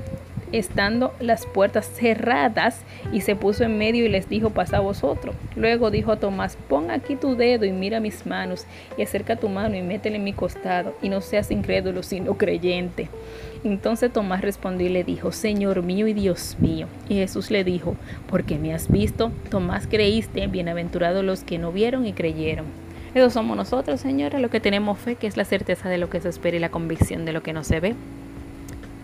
estando 0.54 1.14
las 1.20 1.46
puertas 1.46 1.86
cerradas, 1.86 2.82
y 3.12 3.22
se 3.22 3.36
puso 3.36 3.66
en 3.66 3.78
medio 3.78 4.06
y 4.06 4.10
les 4.10 4.30
dijo, 4.30 4.52
pasa 4.52 4.80
vosotros. 4.80 5.36
Luego 5.56 5.92
dijo 5.92 6.14
a 6.14 6.20
Tomás, 6.20 6.58
pon 6.70 6.92
aquí 6.92 7.16
tu 7.16 7.36
dedo 7.36 7.66
y 7.66 7.72
mira 7.72 8.00
mis 8.00 8.26
manos, 8.26 8.66
y 8.98 9.02
acerca 9.02 9.36
tu 9.36 9.50
mano 9.50 9.76
y 9.76 9.82
métele 9.82 10.16
en 10.16 10.24
mi 10.24 10.34
costado, 10.34 10.96
y 11.02 11.10
no 11.10 11.20
seas 11.20 11.52
incrédulo, 11.52 12.04
sino 12.04 12.38
creyente. 12.38 13.10
Entonces 13.64 14.12
Tomás 14.14 14.42
respondió 14.42 14.88
y 14.88 14.92
le 14.92 15.04
dijo, 15.04 15.32
Señor 15.32 15.84
mío 15.84 16.08
y 16.08 16.14
Dios 16.14 16.58
mío. 16.60 16.88
Y 17.10 17.16
Jesús 17.16 17.50
le 17.50 17.64
dijo, 17.64 17.96
porque 18.28 18.58
me 18.58 18.74
has 18.74 18.92
visto, 18.92 19.32
Tomás 19.50 19.88
creíste, 19.88 20.48
bienaventurados 20.48 21.24
los 21.24 21.44
que 21.44 21.58
no 21.58 21.72
vieron 21.72 22.06
y 22.06 22.14
creyeron. 22.14 22.66
Esos 23.16 23.34
somos 23.34 23.56
nosotros, 23.56 24.02
señores, 24.02 24.42
lo 24.42 24.50
que 24.50 24.60
tenemos 24.60 24.98
fe, 24.98 25.16
que 25.16 25.28
es 25.28 25.38
la 25.38 25.46
certeza 25.46 25.88
de 25.88 25.98
lo 25.98 26.10
que 26.10 26.20
se 26.20 26.30
espera 26.30 26.58
y 26.58 26.60
la 26.60 26.72
convicción 26.72 27.26
de 27.26 27.34
lo 27.34 27.44
que 27.44 27.54
no 27.54 27.64
se 27.64 27.80
ve. 27.80 27.96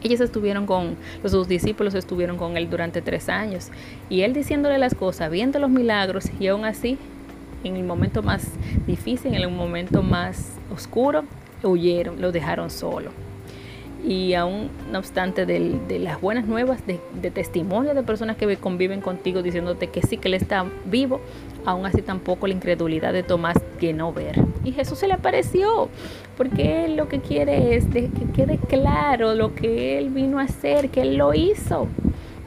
Ellos 0.04 0.22
estuvieron 0.22 0.66
con, 0.66 0.96
sus 1.26 1.48
discípulos 1.48 1.94
estuvieron 1.94 2.38
con 2.38 2.58
él 2.58 2.70
durante 2.70 3.02
tres 3.02 3.30
años. 3.30 3.70
Y 4.10 4.22
él 4.22 4.34
diciéndole 4.34 4.78
las 4.78 4.96
cosas, 4.96 5.30
viendo 5.30 5.60
los 5.60 5.70
milagros 5.70 6.30
y 6.40 6.48
aún 6.48 6.66
así, 6.66 6.98
en 7.64 7.76
el 7.76 7.84
momento 7.84 8.24
más 8.24 8.48
difícil, 8.88 9.34
en 9.34 9.42
el 9.42 9.52
momento 9.52 10.02
más 10.02 10.54
oscuro, 10.74 11.24
huyeron, 11.64 12.22
lo 12.22 12.32
dejaron 12.32 12.70
solo 12.70 13.12
y 14.04 14.34
aún 14.34 14.70
no 14.92 15.00
obstante 15.00 15.46
de, 15.46 16.00
las 16.00 16.22
buenas 16.22 16.46
nuevas, 16.46 16.82
de, 16.88 17.32
testimonio 17.32 17.94
de 17.94 18.04
personas 18.04 18.38
que 18.38 18.58
conviven 18.58 19.02
contigo 19.02 19.42
diciéndote 19.42 19.88
que 19.88 20.02
sí, 20.02 20.18
que 20.18 20.30
Él 20.30 20.36
está 20.36 20.66
vivo, 20.86 21.20
aún 21.66 21.86
así 21.86 22.02
tampoco 22.02 22.48
la 22.48 22.54
incredulidad 22.54 23.14
de 23.14 23.24
Tomás 23.24 23.58
que 23.80 23.94
no 23.94 24.14
ver. 24.14 24.40
Y 24.64 24.72
Jesús 24.72 25.00
se 25.00 25.08
le 25.08 25.14
apareció, 25.14 25.90
porque 26.38 26.86
Él 26.86 26.96
lo 26.96 27.10
que 27.10 27.20
quiere 27.20 27.76
es 27.76 27.86
que 27.86 28.10
quede 28.34 28.58
claro 28.58 29.36
lo 29.36 29.54
que 29.54 29.98
Él 29.98 30.10
vino 30.10 30.40
a 30.40 30.44
hacer, 30.44 30.90
que 30.90 31.02
Él 31.02 31.18
lo 31.18 31.34
hizo, 31.34 31.88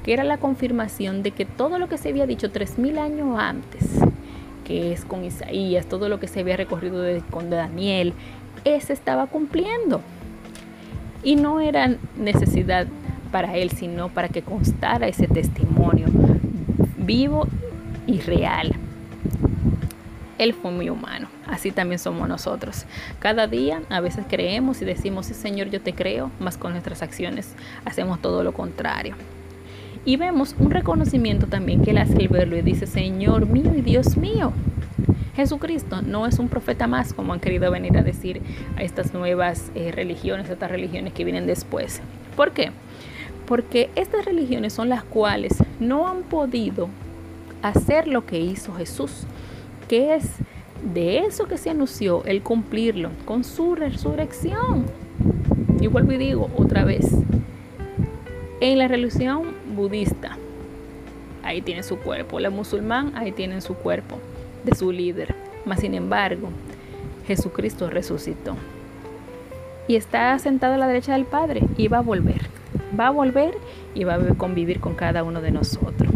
que 0.04 0.14
era 0.14 0.24
la 0.24 0.38
confirmación 0.38 1.22
de 1.22 1.32
que 1.32 1.44
todo 1.44 1.78
lo 1.78 1.88
que 1.88 1.98
se 1.98 2.08
había 2.08 2.26
dicho 2.26 2.50
tres 2.50 2.78
mil 2.78 2.98
años 2.98 3.38
antes, 3.38 3.84
que 4.64 4.92
es 4.92 5.04
con 5.04 5.24
Isaías, 5.24 5.86
todo 5.86 6.08
lo 6.08 6.18
que 6.18 6.28
se 6.28 6.40
había 6.40 6.56
recorrido 6.56 7.04
con 7.30 7.50
Daniel, 7.50 8.14
ese 8.64 8.92
estaba 8.94 9.26
cumpliendo. 9.26 10.00
Y 11.22 11.36
no 11.36 11.60
era 11.60 11.96
necesidad 12.16 12.86
para 13.30 13.56
él, 13.56 13.70
sino 13.70 14.08
para 14.08 14.28
que 14.28 14.42
constara 14.42 15.08
ese 15.08 15.26
testimonio 15.26 16.06
vivo 16.98 17.46
y 18.06 18.20
real. 18.20 18.72
Él 20.38 20.54
fue 20.54 20.72
muy 20.72 20.90
humano, 20.90 21.28
así 21.46 21.70
también 21.70 21.98
somos 21.98 22.28
nosotros. 22.28 22.84
Cada 23.20 23.46
día 23.46 23.82
a 23.90 24.00
veces 24.00 24.24
creemos 24.28 24.82
y 24.82 24.84
decimos, 24.84 25.26
sí 25.26 25.34
Señor, 25.34 25.70
yo 25.70 25.80
te 25.80 25.92
creo, 25.92 26.30
mas 26.40 26.56
con 26.56 26.72
nuestras 26.72 27.02
acciones 27.02 27.54
hacemos 27.84 28.20
todo 28.20 28.42
lo 28.42 28.52
contrario. 28.52 29.14
Y 30.04 30.16
vemos 30.16 30.56
un 30.58 30.72
reconocimiento 30.72 31.46
también 31.46 31.82
que 31.82 31.92
él 31.92 31.98
hace 31.98 32.16
el 32.16 32.28
verlo 32.28 32.56
y 32.56 32.62
dice, 32.62 32.86
Señor 32.86 33.46
mío 33.46 33.72
y 33.76 33.82
Dios 33.82 34.16
mío. 34.16 34.52
Jesucristo 35.34 36.02
no 36.02 36.26
es 36.26 36.38
un 36.38 36.48
profeta 36.48 36.86
más, 36.86 37.14
como 37.14 37.32
han 37.32 37.40
querido 37.40 37.70
venir 37.70 37.96
a 37.96 38.02
decir 38.02 38.42
a 38.76 38.82
estas 38.82 39.14
nuevas 39.14 39.72
eh, 39.74 39.90
religiones, 39.90 40.50
estas 40.50 40.70
religiones 40.70 41.14
que 41.14 41.24
vienen 41.24 41.46
después. 41.46 42.02
¿Por 42.36 42.52
qué? 42.52 42.70
Porque 43.46 43.90
estas 43.96 44.26
religiones 44.26 44.74
son 44.74 44.90
las 44.90 45.04
cuales 45.04 45.54
no 45.80 46.06
han 46.06 46.22
podido 46.22 46.88
hacer 47.62 48.08
lo 48.08 48.26
que 48.26 48.40
hizo 48.40 48.74
Jesús, 48.74 49.24
que 49.88 50.14
es 50.14 50.26
de 50.94 51.20
eso 51.20 51.46
que 51.46 51.56
se 51.56 51.70
anunció, 51.70 52.24
el 52.24 52.42
cumplirlo 52.42 53.10
con 53.24 53.42
su 53.44 53.74
resurrección. 53.74 54.84
Y 55.80 55.86
vuelvo 55.86 56.12
y 56.12 56.18
digo 56.18 56.50
otra 56.56 56.84
vez, 56.84 57.06
en 58.60 58.78
la 58.78 58.86
religión 58.86 59.54
budista, 59.74 60.36
ahí 61.42 61.62
tiene 61.62 61.82
su 61.82 61.96
cuerpo, 61.98 62.38
la 62.38 62.50
musulmán, 62.50 63.12
ahí 63.16 63.32
tienen 63.32 63.62
su 63.62 63.74
cuerpo 63.74 64.18
de 64.64 64.74
su 64.74 64.92
líder. 64.92 65.34
Mas 65.64 65.80
sin 65.80 65.94
embargo, 65.94 66.48
Jesucristo 67.26 67.90
resucitó. 67.90 68.56
Y 69.88 69.96
está 69.96 70.38
sentado 70.38 70.74
a 70.74 70.78
la 70.78 70.86
derecha 70.86 71.12
del 71.12 71.24
Padre 71.24 71.62
y 71.76 71.88
va 71.88 71.98
a 71.98 72.02
volver. 72.02 72.46
Va 72.98 73.08
a 73.08 73.10
volver 73.10 73.54
y 73.94 74.04
va 74.04 74.14
a 74.14 74.34
convivir 74.36 74.80
con 74.80 74.94
cada 74.94 75.24
uno 75.24 75.40
de 75.40 75.50
nosotros. 75.50 76.12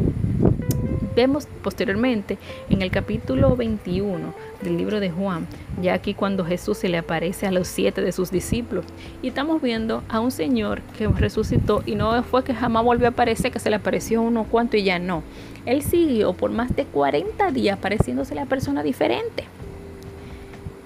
Vemos 1.14 1.48
posteriormente 1.62 2.36
en 2.68 2.82
el 2.82 2.90
capítulo 2.90 3.56
21 3.56 4.34
del 4.62 4.76
libro 4.76 5.00
de 5.00 5.10
Juan, 5.10 5.46
ya 5.80 5.94
aquí 5.94 6.14
cuando 6.14 6.44
Jesús 6.44 6.78
se 6.78 6.88
le 6.88 6.98
aparece 6.98 7.46
a 7.46 7.50
los 7.50 7.68
siete 7.68 8.00
de 8.00 8.12
sus 8.12 8.30
discípulos, 8.30 8.84
y 9.22 9.28
estamos 9.28 9.62
viendo 9.62 10.02
a 10.08 10.20
un 10.20 10.30
Señor 10.30 10.82
que 10.96 11.08
resucitó 11.08 11.82
y 11.86 11.94
no 11.94 12.22
fue 12.22 12.44
que 12.44 12.54
jamás 12.54 12.84
volvió 12.84 13.06
a 13.06 13.10
aparecer, 13.10 13.52
que 13.52 13.58
se 13.58 13.70
le 13.70 13.76
apareció 13.76 14.22
uno 14.22 14.44
cuanto 14.44 14.76
y 14.76 14.84
ya 14.84 14.98
no. 14.98 15.22
Él 15.64 15.82
siguió 15.82 16.32
por 16.32 16.50
más 16.50 16.74
de 16.74 16.84
40 16.84 17.50
días 17.50 17.78
pareciéndose 17.78 18.34
la 18.34 18.46
persona 18.46 18.82
diferente. 18.82 19.44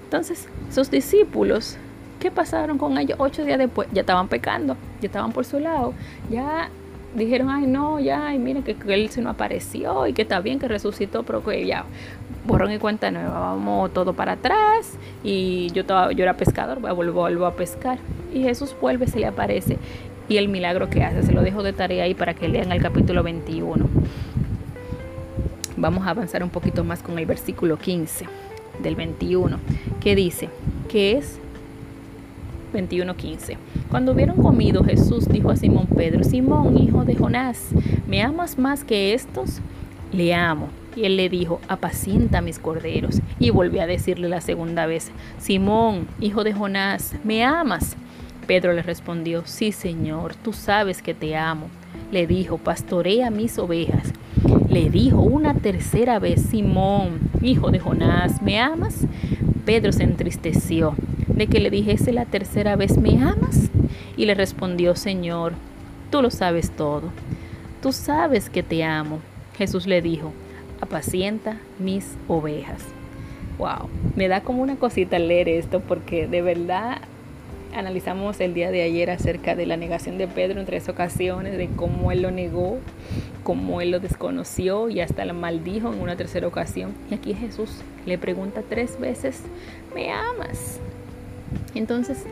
Entonces, 0.04 0.48
sus 0.70 0.90
discípulos, 0.90 1.76
¿qué 2.18 2.30
pasaron 2.30 2.78
con 2.78 2.98
ellos? 2.98 3.18
Ocho 3.20 3.44
días 3.44 3.58
después, 3.58 3.88
ya 3.92 4.00
estaban 4.00 4.28
pecando, 4.28 4.76
ya 5.00 5.06
estaban 5.06 5.32
por 5.32 5.44
su 5.44 5.60
lado, 5.60 5.94
ya 6.30 6.70
dijeron, 7.14 7.50
ay 7.50 7.66
no, 7.66 7.98
ya, 8.00 8.28
ay, 8.28 8.38
miren 8.38 8.62
que, 8.62 8.76
él 8.88 9.08
se 9.10 9.20
nos 9.22 9.34
apareció 9.34 10.06
y 10.06 10.12
que 10.12 10.22
está 10.22 10.40
bien 10.40 10.58
que 10.58 10.68
resucitó, 10.68 11.22
pero 11.22 11.42
que 11.42 11.66
ya, 11.66 11.84
borrón 12.46 12.72
y 12.72 12.78
cuenta 12.78 13.10
nueva, 13.10 13.38
vamos 13.38 13.92
todo 13.92 14.12
para 14.12 14.32
atrás 14.32 14.92
y 15.24 15.70
yo, 15.72 15.82
estaba, 15.82 16.12
yo 16.12 16.22
era 16.22 16.36
pescador, 16.36 16.80
vuelvo, 16.80 17.20
vuelvo 17.20 17.46
a 17.46 17.54
pescar. 17.54 17.98
Y 18.32 18.42
Jesús 18.42 18.76
vuelve, 18.80 19.06
se 19.08 19.18
le 19.18 19.26
aparece 19.26 19.76
y 20.30 20.36
el 20.36 20.48
milagro 20.48 20.88
que 20.88 21.02
hace, 21.02 21.24
se 21.24 21.32
lo 21.32 21.42
dejo 21.42 21.64
de 21.64 21.72
tarea 21.72 22.04
ahí 22.04 22.14
para 22.14 22.34
que 22.34 22.48
lean 22.48 22.70
el 22.70 22.80
capítulo 22.80 23.24
21. 23.24 23.88
Vamos 25.76 26.06
a 26.06 26.10
avanzar 26.10 26.44
un 26.44 26.50
poquito 26.50 26.84
más 26.84 27.02
con 27.02 27.18
el 27.18 27.26
versículo 27.26 27.78
15 27.78 28.26
del 28.80 28.94
21, 28.94 29.58
que 30.00 30.14
dice, 30.14 30.48
que 30.88 31.18
es 31.18 31.40
21:15. 32.72 33.56
Cuando 33.90 34.12
hubieron 34.12 34.36
comido, 34.36 34.84
Jesús 34.84 35.28
dijo 35.28 35.50
a 35.50 35.56
Simón 35.56 35.88
Pedro, 35.88 36.22
Simón, 36.22 36.78
hijo 36.78 37.04
de 37.04 37.16
Jonás, 37.16 37.70
¿me 38.06 38.22
amas 38.22 38.56
más 38.56 38.84
que 38.84 39.14
estos? 39.14 39.60
Le 40.12 40.32
amo. 40.32 40.68
Y 40.94 41.06
él 41.06 41.16
le 41.16 41.28
dijo, 41.28 41.60
apacienta 41.66 42.40
mis 42.40 42.60
corderos. 42.60 43.20
Y 43.40 43.50
volvió 43.50 43.82
a 43.82 43.86
decirle 43.86 44.28
la 44.28 44.40
segunda 44.40 44.86
vez, 44.86 45.10
Simón, 45.38 46.06
hijo 46.20 46.44
de 46.44 46.52
Jonás, 46.52 47.16
¿me 47.24 47.42
amas? 47.42 47.96
Pedro 48.46 48.72
le 48.74 48.82
respondió, 48.82 49.42
sí, 49.44 49.72
Señor, 49.72 50.36
tú 50.36 50.52
sabes 50.52 51.02
que 51.02 51.12
te 51.12 51.34
amo. 51.34 51.66
Le 52.12 52.28
dijo, 52.28 52.58
pastorea 52.58 53.30
mis 53.30 53.58
ovejas. 53.58 54.12
Le 54.68 54.88
dijo 54.88 55.20
una 55.20 55.54
tercera 55.54 56.20
vez, 56.20 56.42
Simón, 56.42 57.18
hijo 57.42 57.72
de 57.72 57.80
Jonás, 57.80 58.40
¿me 58.40 58.60
amas? 58.60 59.06
Pedro 59.64 59.90
se 59.90 60.04
entristeció 60.04 60.94
de 61.40 61.46
que 61.46 61.58
le 61.58 61.70
dijese 61.70 62.12
la 62.12 62.26
tercera 62.26 62.76
vez, 62.76 62.98
¿me 62.98 63.12
amas? 63.22 63.70
Y 64.14 64.26
le 64.26 64.34
respondió, 64.34 64.94
Señor, 64.94 65.54
tú 66.10 66.20
lo 66.20 66.30
sabes 66.30 66.70
todo. 66.70 67.04
Tú 67.80 67.92
sabes 67.92 68.50
que 68.50 68.62
te 68.62 68.84
amo. 68.84 69.20
Jesús 69.56 69.86
le 69.86 70.02
dijo, 70.02 70.34
apacienta 70.82 71.56
mis 71.78 72.14
ovejas. 72.28 72.82
wow, 73.56 73.88
me 74.16 74.28
da 74.28 74.42
como 74.42 74.62
una 74.62 74.76
cosita 74.76 75.18
leer 75.18 75.48
esto 75.48 75.80
porque 75.80 76.26
de 76.26 76.42
verdad 76.42 76.98
analizamos 77.74 78.38
el 78.40 78.52
día 78.52 78.70
de 78.70 78.82
ayer 78.82 79.08
acerca 79.08 79.56
de 79.56 79.64
la 79.64 79.78
negación 79.78 80.18
de 80.18 80.28
Pedro 80.28 80.60
en 80.60 80.66
tres 80.66 80.90
ocasiones, 80.90 81.56
de 81.56 81.68
cómo 81.68 82.12
él 82.12 82.20
lo 82.20 82.30
negó, 82.30 82.80
cómo 83.44 83.80
él 83.80 83.92
lo 83.92 83.98
desconoció 83.98 84.90
y 84.90 85.00
hasta 85.00 85.24
lo 85.24 85.32
maldijo 85.32 85.90
en 85.90 86.02
una 86.02 86.16
tercera 86.16 86.46
ocasión. 86.46 86.92
Y 87.10 87.14
aquí 87.14 87.32
Jesús 87.32 87.80
le 88.04 88.18
pregunta 88.18 88.62
tres 88.68 89.00
veces, 89.00 89.40
¿me 89.94 90.12
amas? 90.12 90.80
Entonces, 91.74 92.24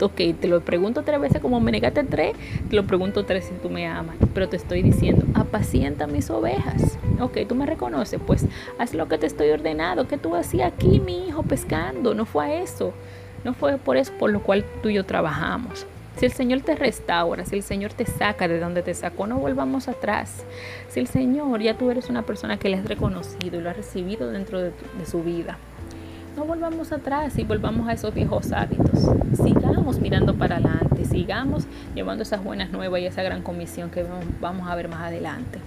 ok, 0.00 0.20
te 0.40 0.48
lo 0.48 0.60
pregunto 0.60 1.02
tres 1.02 1.20
veces 1.20 1.40
como 1.40 1.60
me 1.60 1.72
negaste 1.72 2.04
tres, 2.04 2.36
te 2.68 2.76
lo 2.76 2.84
pregunto 2.84 3.24
tres 3.24 3.44
si 3.46 3.54
tú 3.54 3.70
me 3.70 3.86
amas, 3.86 4.16
pero 4.32 4.48
te 4.48 4.56
estoy 4.56 4.82
diciendo, 4.82 5.24
apacienta 5.34 6.06
mis 6.06 6.30
ovejas. 6.30 6.98
Ok, 7.20 7.38
tú 7.48 7.54
me 7.54 7.66
reconoces, 7.66 8.20
pues 8.26 8.46
haz 8.78 8.94
lo 8.94 9.08
que 9.08 9.18
te 9.18 9.26
estoy 9.26 9.50
ordenando, 9.50 10.08
que 10.08 10.18
tú 10.18 10.34
hacías 10.34 10.72
aquí, 10.72 11.00
mi 11.00 11.28
hijo, 11.28 11.42
pescando, 11.42 12.14
no 12.14 12.24
fue 12.24 12.46
a 12.46 12.62
eso. 12.62 12.92
No 13.44 13.52
fue 13.52 13.76
por 13.76 13.98
eso 13.98 14.10
por 14.18 14.30
lo 14.30 14.42
cual 14.42 14.64
tú 14.82 14.88
y 14.88 14.94
yo 14.94 15.04
trabajamos. 15.04 15.86
Si 16.16 16.24
el 16.26 16.32
Señor 16.32 16.60
te 16.60 16.76
restaura, 16.76 17.44
si 17.44 17.56
el 17.56 17.62
Señor 17.62 17.92
te 17.92 18.06
saca 18.06 18.48
de 18.48 18.58
donde 18.58 18.82
te 18.82 18.94
sacó, 18.94 19.26
no 19.26 19.36
volvamos 19.36 19.88
atrás. 19.88 20.44
Si 20.88 21.00
el 21.00 21.08
Señor 21.08 21.60
ya 21.60 21.76
tú 21.76 21.90
eres 21.90 22.08
una 22.08 22.22
persona 22.22 22.56
que 22.56 22.68
le 22.68 22.76
has 22.76 22.86
reconocido 22.86 23.58
y 23.58 23.60
lo 23.60 23.68
has 23.68 23.76
recibido 23.76 24.30
dentro 24.30 24.60
de, 24.60 24.70
de 24.70 25.06
su 25.06 25.22
vida, 25.22 25.58
no 26.36 26.44
volvamos 26.44 26.90
atrás 26.92 27.38
y 27.38 27.44
volvamos 27.44 27.88
a 27.88 27.92
esos 27.92 28.12
viejos 28.12 28.52
hábitos. 28.52 29.08
Sigamos 29.42 30.00
mirando 30.00 30.34
para 30.34 30.56
adelante, 30.56 31.04
sigamos 31.04 31.64
llevando 31.94 32.22
esas 32.22 32.42
buenas 32.42 32.70
nuevas 32.70 33.00
y 33.00 33.06
esa 33.06 33.22
gran 33.22 33.42
comisión 33.42 33.90
que 33.90 34.04
vamos 34.40 34.68
a 34.68 34.74
ver 34.74 34.88
más 34.88 35.02
adelante. 35.02 35.60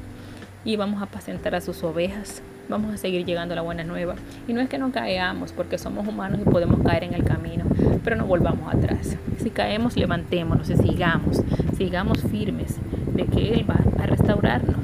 Y 0.65 0.75
vamos 0.75 0.99
a 0.99 1.06
apacentar 1.06 1.56
a 1.56 1.62
sus 1.62 1.84
ovejas, 1.84 2.41
vamos 2.67 2.93
a 2.93 2.97
seguir 2.97 3.25
llegando 3.25 3.53
a 3.53 3.56
la 3.56 3.62
buena 3.62 3.86
nueva. 3.86 4.15
Y 4.47 4.53
no 4.53 4.60
es 4.60 4.67
que 4.67 4.77
no 4.77 4.91
caigamos, 4.91 5.53
porque 5.53 5.77
somos 5.77 6.06
humanos 6.06 6.41
y 6.41 6.49
podemos 6.49 6.82
caer 6.86 7.06
en 7.06 7.13
el 7.13 7.23
camino, 7.23 7.65
pero 8.03 8.17
no 8.17 8.25
volvamos 8.25 8.73
atrás. 8.73 9.15
Si 9.38 9.49
caemos, 9.49 9.95
levantémonos 9.95 10.69
y 10.69 10.75
sigamos, 10.75 11.41
sigamos 11.77 12.21
firmes 12.23 12.75
de 13.13 13.25
que 13.25 13.53
Él 13.53 13.69
va 13.69 13.80
a 14.03 14.06
restaurarnos. 14.06 14.75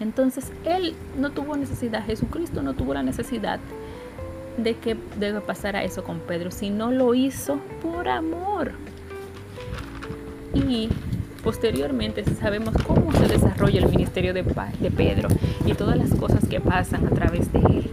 Entonces, 0.00 0.50
Él 0.64 0.94
no 1.16 1.30
tuvo 1.30 1.56
necesidad, 1.56 2.04
Jesucristo 2.04 2.62
no 2.62 2.74
tuvo 2.74 2.94
la 2.94 3.04
necesidad 3.04 3.60
de 4.56 4.76
que 4.76 4.96
debe 5.18 5.40
pasar 5.40 5.76
a 5.76 5.84
eso 5.84 6.04
con 6.04 6.20
Pedro, 6.20 6.50
si 6.50 6.70
no 6.70 6.90
lo 6.90 7.14
hizo 7.14 7.58
por 7.82 8.08
amor. 8.08 8.72
Y 10.54 10.88
Posteriormente 11.44 12.24
sabemos 12.40 12.74
cómo 12.86 13.12
se 13.12 13.28
desarrolla 13.28 13.80
el 13.80 13.90
ministerio 13.90 14.32
de, 14.32 14.42
de 14.42 14.90
Pedro 14.90 15.28
y 15.66 15.74
todas 15.74 15.98
las 15.98 16.14
cosas 16.14 16.48
que 16.48 16.58
pasan 16.58 17.06
a 17.06 17.10
través 17.10 17.52
de 17.52 17.58
él. 17.58 17.90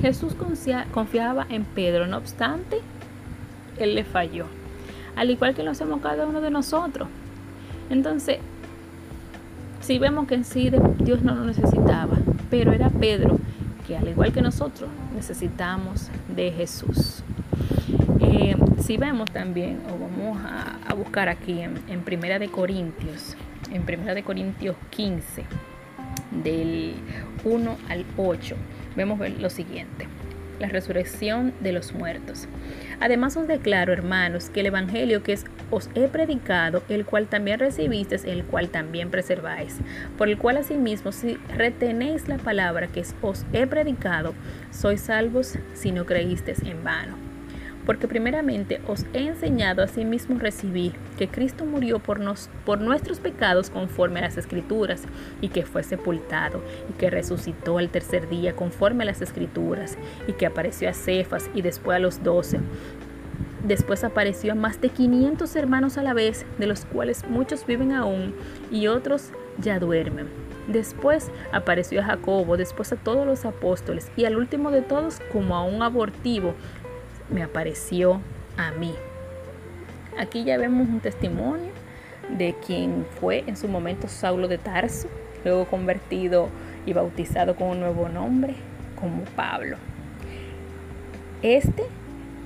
Jesús 0.00 0.36
confiaba 0.92 1.44
en 1.48 1.64
Pedro, 1.64 2.06
no 2.06 2.18
obstante, 2.18 2.78
él 3.80 3.96
le 3.96 4.04
falló, 4.04 4.46
al 5.16 5.32
igual 5.32 5.56
que 5.56 5.64
lo 5.64 5.72
hacemos 5.72 6.00
cada 6.00 6.24
uno 6.24 6.40
de 6.40 6.52
nosotros. 6.52 7.08
Entonces, 7.90 8.38
si 9.80 9.98
vemos 9.98 10.28
que 10.28 10.36
en 10.36 10.44
sí 10.44 10.70
Dios 10.98 11.22
no 11.22 11.34
lo 11.34 11.46
necesitaba, 11.46 12.16
pero 12.48 12.70
era 12.70 12.90
Pedro 12.90 13.40
que 13.86 13.96
al 13.96 14.08
igual 14.08 14.32
que 14.32 14.42
nosotros 14.42 14.90
necesitamos 15.14 16.10
de 16.34 16.50
Jesús. 16.52 17.22
Eh, 18.20 18.56
si 18.78 18.96
vemos 18.96 19.30
también, 19.30 19.80
o 19.90 19.98
vamos 19.98 20.38
a, 20.44 20.94
buscar 20.94 21.28
aquí 21.28 21.60
en, 21.60 21.78
en, 21.88 22.02
Primera 22.02 22.38
de 22.38 22.48
Corintios, 22.48 23.36
en 23.70 23.82
Primera 23.82 24.14
de 24.14 24.22
Corintios 24.22 24.76
15, 24.90 25.44
del 26.42 26.94
1 27.44 27.76
al 27.88 28.04
8, 28.16 28.56
vemos 28.96 29.20
lo 29.38 29.50
siguiente 29.50 30.08
la 30.58 30.68
resurrección 30.68 31.52
de 31.60 31.72
los 31.72 31.92
muertos. 31.92 32.48
Además 33.00 33.36
os 33.36 33.46
declaro, 33.46 33.92
hermanos, 33.92 34.50
que 34.50 34.60
el 34.60 34.66
Evangelio 34.66 35.22
que 35.22 35.32
os 35.70 35.90
he 35.94 36.08
predicado, 36.08 36.82
el 36.88 37.04
cual 37.04 37.26
también 37.26 37.58
recibisteis, 37.58 38.24
el 38.24 38.44
cual 38.44 38.68
también 38.68 39.10
preserváis, 39.10 39.78
por 40.18 40.28
el 40.28 40.38
cual 40.38 40.58
asimismo, 40.58 41.12
si 41.12 41.36
retenéis 41.56 42.28
la 42.28 42.38
palabra 42.38 42.88
que 42.88 43.04
os 43.22 43.44
he 43.52 43.66
predicado, 43.66 44.34
sois 44.70 45.00
salvos 45.00 45.58
si 45.74 45.92
no 45.92 46.06
creísteis 46.06 46.62
en 46.62 46.82
vano 46.84 47.26
porque 47.86 48.08
primeramente 48.08 48.80
os 48.88 49.06
he 49.14 49.28
enseñado 49.28 49.82
a 49.82 49.86
sí 49.86 50.04
recibir 50.38 50.92
que 51.16 51.28
Cristo 51.28 51.64
murió 51.64 52.00
por, 52.00 52.18
nos, 52.20 52.50
por 52.66 52.80
nuestros 52.80 53.20
pecados 53.20 53.70
conforme 53.70 54.18
a 54.18 54.22
las 54.22 54.36
escrituras, 54.36 55.04
y 55.40 55.48
que 55.48 55.64
fue 55.64 55.84
sepultado, 55.84 56.62
y 56.90 56.94
que 56.94 57.08
resucitó 57.08 57.78
al 57.78 57.88
tercer 57.88 58.28
día 58.28 58.56
conforme 58.56 59.04
a 59.04 59.06
las 59.06 59.22
escrituras, 59.22 59.96
y 60.26 60.32
que 60.32 60.46
apareció 60.46 60.90
a 60.90 60.92
Cefas 60.92 61.48
y 61.54 61.62
después 61.62 61.96
a 61.96 62.00
los 62.00 62.22
doce. 62.22 62.58
Después 63.66 64.04
apareció 64.04 64.52
a 64.52 64.54
más 64.54 64.80
de 64.80 64.90
500 64.90 65.56
hermanos 65.56 65.98
a 65.98 66.02
la 66.04 66.14
vez, 66.14 66.46
de 66.56 66.68
los 66.68 66.84
cuales 66.84 67.28
muchos 67.28 67.66
viven 67.66 67.90
aún 67.90 68.32
y 68.70 68.86
otros 68.86 69.30
ya 69.58 69.80
duermen. 69.80 70.28
Después 70.68 71.32
apareció 71.50 72.00
a 72.00 72.04
Jacobo, 72.04 72.56
después 72.56 72.92
a 72.92 72.96
todos 72.96 73.26
los 73.26 73.44
apóstoles 73.44 74.08
y 74.16 74.24
al 74.24 74.36
último 74.36 74.70
de 74.70 74.82
todos 74.82 75.20
como 75.32 75.56
a 75.56 75.64
un 75.64 75.82
abortivo 75.82 76.54
me 77.28 77.42
apareció 77.42 78.20
a 78.56 78.70
mí. 78.70 78.94
Aquí 80.16 80.44
ya 80.44 80.58
vemos 80.58 80.88
un 80.88 81.00
testimonio 81.00 81.72
de 82.38 82.54
quien 82.64 83.04
fue 83.20 83.42
en 83.48 83.56
su 83.56 83.66
momento 83.66 84.06
Saulo 84.06 84.46
de 84.46 84.58
Tarso, 84.58 85.08
luego 85.44 85.64
convertido 85.64 86.50
y 86.86 86.92
bautizado 86.92 87.56
con 87.56 87.68
un 87.68 87.80
nuevo 87.80 88.08
nombre 88.08 88.54
como 88.94 89.24
Pablo. 89.34 89.76
Este 91.42 91.84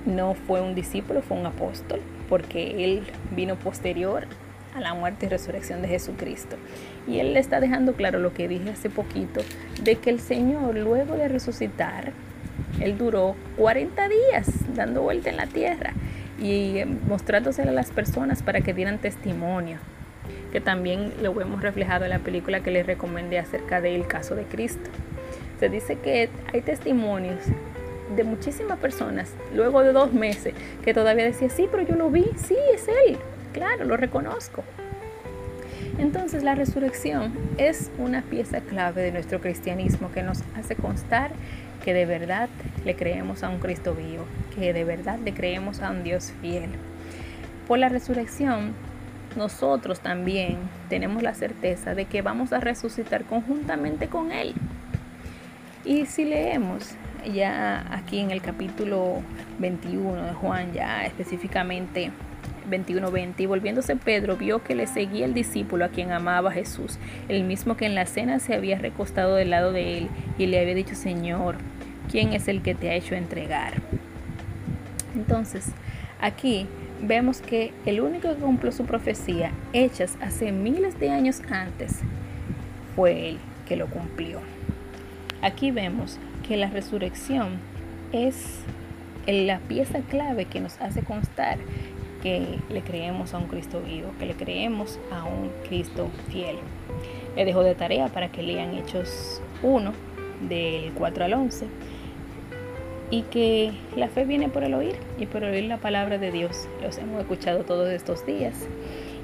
no 0.05 0.33
fue 0.33 0.61
un 0.61 0.75
discípulo, 0.75 1.21
fue 1.21 1.37
un 1.37 1.45
apóstol, 1.45 1.99
porque 2.29 2.83
él 2.83 3.03
vino 3.35 3.55
posterior 3.55 4.25
a 4.75 4.79
la 4.79 4.93
muerte 4.93 5.25
y 5.25 5.29
resurrección 5.29 5.81
de 5.81 5.87
Jesucristo. 5.89 6.55
Y 7.07 7.19
él 7.19 7.33
le 7.33 7.39
está 7.39 7.59
dejando 7.59 7.93
claro 7.93 8.19
lo 8.19 8.33
que 8.33 8.47
dije 8.47 8.69
hace 8.69 8.89
poquito, 8.89 9.41
de 9.83 9.95
que 9.95 10.09
el 10.09 10.19
Señor 10.19 10.75
luego 10.75 11.15
de 11.15 11.27
resucitar 11.27 12.13
él 12.79 12.97
duró 12.97 13.35
40 13.57 14.09
días 14.09 14.49
dando 14.75 15.01
vuelta 15.01 15.29
en 15.29 15.37
la 15.37 15.47
tierra 15.47 15.93
y 16.39 16.77
eh, 16.77 16.85
mostrándose 16.85 17.61
a 17.61 17.71
las 17.71 17.91
personas 17.91 18.41
para 18.43 18.61
que 18.61 18.73
dieran 18.73 18.97
testimonio, 18.97 19.77
que 20.51 20.61
también 20.61 21.13
lo 21.21 21.33
vemos 21.33 21.61
reflejado 21.61 22.05
en 22.05 22.11
la 22.11 22.19
película 22.19 22.61
que 22.61 22.71
les 22.71 22.85
recomendé 22.85 23.39
acerca 23.39 23.81
del 23.81 24.07
caso 24.07 24.35
de 24.35 24.43
Cristo. 24.43 24.89
Se 25.59 25.69
dice 25.69 25.97
que 25.99 26.29
hay 26.51 26.61
testimonios 26.61 27.37
de 28.15 28.23
muchísimas 28.23 28.79
personas, 28.79 29.33
luego 29.53 29.81
de 29.81 29.93
dos 29.93 30.13
meses, 30.13 30.53
que 30.83 30.93
todavía 30.93 31.25
decía, 31.25 31.49
sí, 31.49 31.67
pero 31.69 31.83
yo 31.83 31.95
lo 31.95 32.09
vi, 32.09 32.25
sí, 32.35 32.55
es 32.73 32.87
Él, 32.87 33.17
claro, 33.53 33.85
lo 33.85 33.97
reconozco. 33.97 34.63
Entonces 35.97 36.43
la 36.43 36.55
resurrección 36.55 37.33
es 37.57 37.91
una 37.97 38.21
pieza 38.21 38.61
clave 38.61 39.01
de 39.01 39.11
nuestro 39.11 39.41
cristianismo 39.41 40.11
que 40.11 40.23
nos 40.23 40.39
hace 40.55 40.75
constar 40.75 41.31
que 41.83 41.93
de 41.93 42.05
verdad 42.05 42.49
le 42.85 42.95
creemos 42.95 43.43
a 43.43 43.49
un 43.49 43.59
Cristo 43.59 43.93
vivo, 43.93 44.25
que 44.55 44.73
de 44.73 44.83
verdad 44.83 45.19
le 45.19 45.33
creemos 45.33 45.81
a 45.81 45.91
un 45.91 46.03
Dios 46.03 46.31
fiel. 46.41 46.69
Por 47.67 47.79
la 47.79 47.89
resurrección, 47.89 48.73
nosotros 49.35 49.99
también 49.99 50.57
tenemos 50.89 51.23
la 51.23 51.33
certeza 51.33 51.95
de 51.95 52.05
que 52.05 52.21
vamos 52.21 52.53
a 52.53 52.59
resucitar 52.59 53.23
conjuntamente 53.23 54.07
con 54.07 54.31
Él. 54.31 54.53
Y 55.83 56.05
si 56.05 56.25
leemos 56.25 56.95
ya 57.25 57.85
aquí 57.93 58.19
en 58.19 58.31
el 58.31 58.41
capítulo 58.41 59.21
21 59.59 60.23
de 60.23 60.33
Juan, 60.33 60.73
ya 60.73 61.05
específicamente 61.05 62.11
21:20, 62.69 63.43
y 63.43 63.45
volviéndose 63.45 63.95
Pedro 63.95 64.37
vio 64.37 64.63
que 64.63 64.75
le 64.75 64.87
seguía 64.87 65.25
el 65.25 65.33
discípulo 65.33 65.85
a 65.85 65.89
quien 65.89 66.11
amaba 66.11 66.51
Jesús, 66.51 66.97
el 67.27 67.43
mismo 67.43 67.75
que 67.75 67.85
en 67.85 67.95
la 67.95 68.05
cena 68.05 68.39
se 68.39 68.53
había 68.53 68.77
recostado 68.77 69.35
del 69.35 69.49
lado 69.49 69.71
de 69.71 69.97
él 69.97 70.07
y 70.37 70.47
le 70.47 70.59
había 70.59 70.75
dicho, 70.75 70.95
Señor, 70.95 71.55
¿quién 72.09 72.33
es 72.33 72.47
el 72.47 72.61
que 72.61 72.75
te 72.75 72.89
ha 72.89 72.95
hecho 72.95 73.15
entregar? 73.15 73.73
Entonces, 75.15 75.67
aquí 76.19 76.67
vemos 77.01 77.41
que 77.41 77.73
el 77.85 78.01
único 78.01 78.29
que 78.29 78.41
cumplió 78.41 78.71
su 78.71 78.85
profecía, 78.85 79.51
hechas 79.73 80.17
hace 80.21 80.51
miles 80.51 80.99
de 80.99 81.11
años 81.11 81.41
antes, 81.49 81.99
fue 82.95 83.29
él 83.29 83.37
que 83.67 83.75
lo 83.75 83.87
cumplió. 83.87 84.39
Aquí 85.41 85.71
vemos 85.71 86.19
que 86.51 86.57
la 86.57 86.67
resurrección 86.67 87.61
es 88.11 88.59
la 89.25 89.59
pieza 89.59 89.99
clave 90.01 90.43
que 90.43 90.59
nos 90.59 90.81
hace 90.81 91.01
constar 91.01 91.57
que 92.21 92.59
le 92.69 92.81
creemos 92.81 93.33
a 93.33 93.37
un 93.37 93.47
Cristo 93.47 93.81
vivo, 93.81 94.11
que 94.19 94.25
le 94.25 94.33
creemos 94.33 94.99
a 95.13 95.23
un 95.23 95.49
Cristo 95.69 96.09
fiel. 96.29 96.57
Le 97.37 97.45
dejo 97.45 97.63
de 97.63 97.73
tarea 97.73 98.09
para 98.09 98.33
que 98.33 98.43
lean 98.43 98.77
Hechos 98.77 99.41
1 99.63 99.93
del 100.49 100.91
4 100.91 101.23
al 101.23 101.33
11 101.35 101.67
y 103.11 103.21
que 103.21 103.71
la 103.95 104.09
fe 104.09 104.25
viene 104.25 104.49
por 104.49 104.65
el 104.65 104.73
oír 104.73 104.97
y 105.17 105.27
por 105.27 105.45
oír 105.45 105.63
la 105.63 105.77
palabra 105.77 106.17
de 106.17 106.33
Dios. 106.33 106.67
Los 106.81 106.97
hemos 106.97 107.21
escuchado 107.21 107.63
todos 107.63 107.89
estos 107.89 108.25
días 108.25 108.67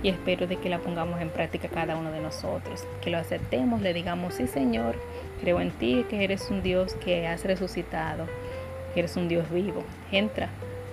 y 0.02 0.08
espero 0.08 0.48
de 0.48 0.56
que 0.56 0.70
la 0.70 0.80
pongamos 0.80 1.20
en 1.20 1.30
práctica 1.30 1.68
cada 1.68 1.98
uno 1.98 2.10
de 2.10 2.22
nosotros, 2.22 2.86
que 3.02 3.10
lo 3.10 3.18
aceptemos, 3.18 3.82
le 3.82 3.94
digamos, 3.94 4.36
sí 4.36 4.48
Señor, 4.48 4.96
creo 5.42 5.62
en 5.62 5.72
ti, 5.72 6.06
que 6.10 6.24
eres 6.24 6.50
un 6.50 6.64
Dios 6.64 6.94
que 6.96 7.28
has 7.28 7.44
resucitado, 7.44 8.26
que 8.94 9.02
eres 9.02 9.16
un 9.16 9.28
Dios 9.28 9.50
vivo. 9.52 9.84
Entra, 10.12 10.50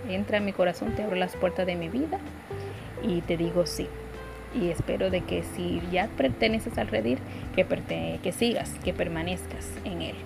entra 0.08 0.38
en 0.38 0.44
mi 0.44 0.52
corazón, 0.52 0.94
te 0.94 1.02
abro 1.02 1.16
las 1.16 1.36
puertas 1.36 1.66
de 1.66 1.76
mi 1.76 1.88
vida 1.88 2.18
y 3.02 3.20
te 3.22 3.36
digo 3.36 3.66
sí. 3.66 3.88
Y 4.54 4.70
espero 4.70 5.10
de 5.10 5.22
que 5.22 5.42
si 5.42 5.82
ya 5.90 6.08
perteneces 6.16 6.78
al 6.78 6.88
redir, 6.88 7.18
que, 7.54 7.66
que 8.22 8.32
sigas, 8.32 8.70
que 8.84 8.92
permanezcas 8.92 9.68
en 9.84 10.02
él. 10.02 10.16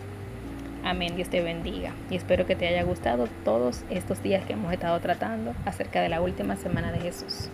Amén, 0.84 1.16
Dios 1.16 1.28
te 1.28 1.42
bendiga. 1.42 1.92
Y 2.10 2.16
espero 2.16 2.46
que 2.46 2.54
te 2.54 2.68
haya 2.68 2.82
gustado 2.82 3.28
todos 3.44 3.84
estos 3.90 4.22
días 4.22 4.44
que 4.44 4.52
hemos 4.52 4.72
estado 4.72 4.98
tratando 5.00 5.54
acerca 5.64 6.00
de 6.00 6.08
la 6.08 6.20
última 6.20 6.56
semana 6.56 6.92
de 6.92 7.00
Jesús. 7.00 7.50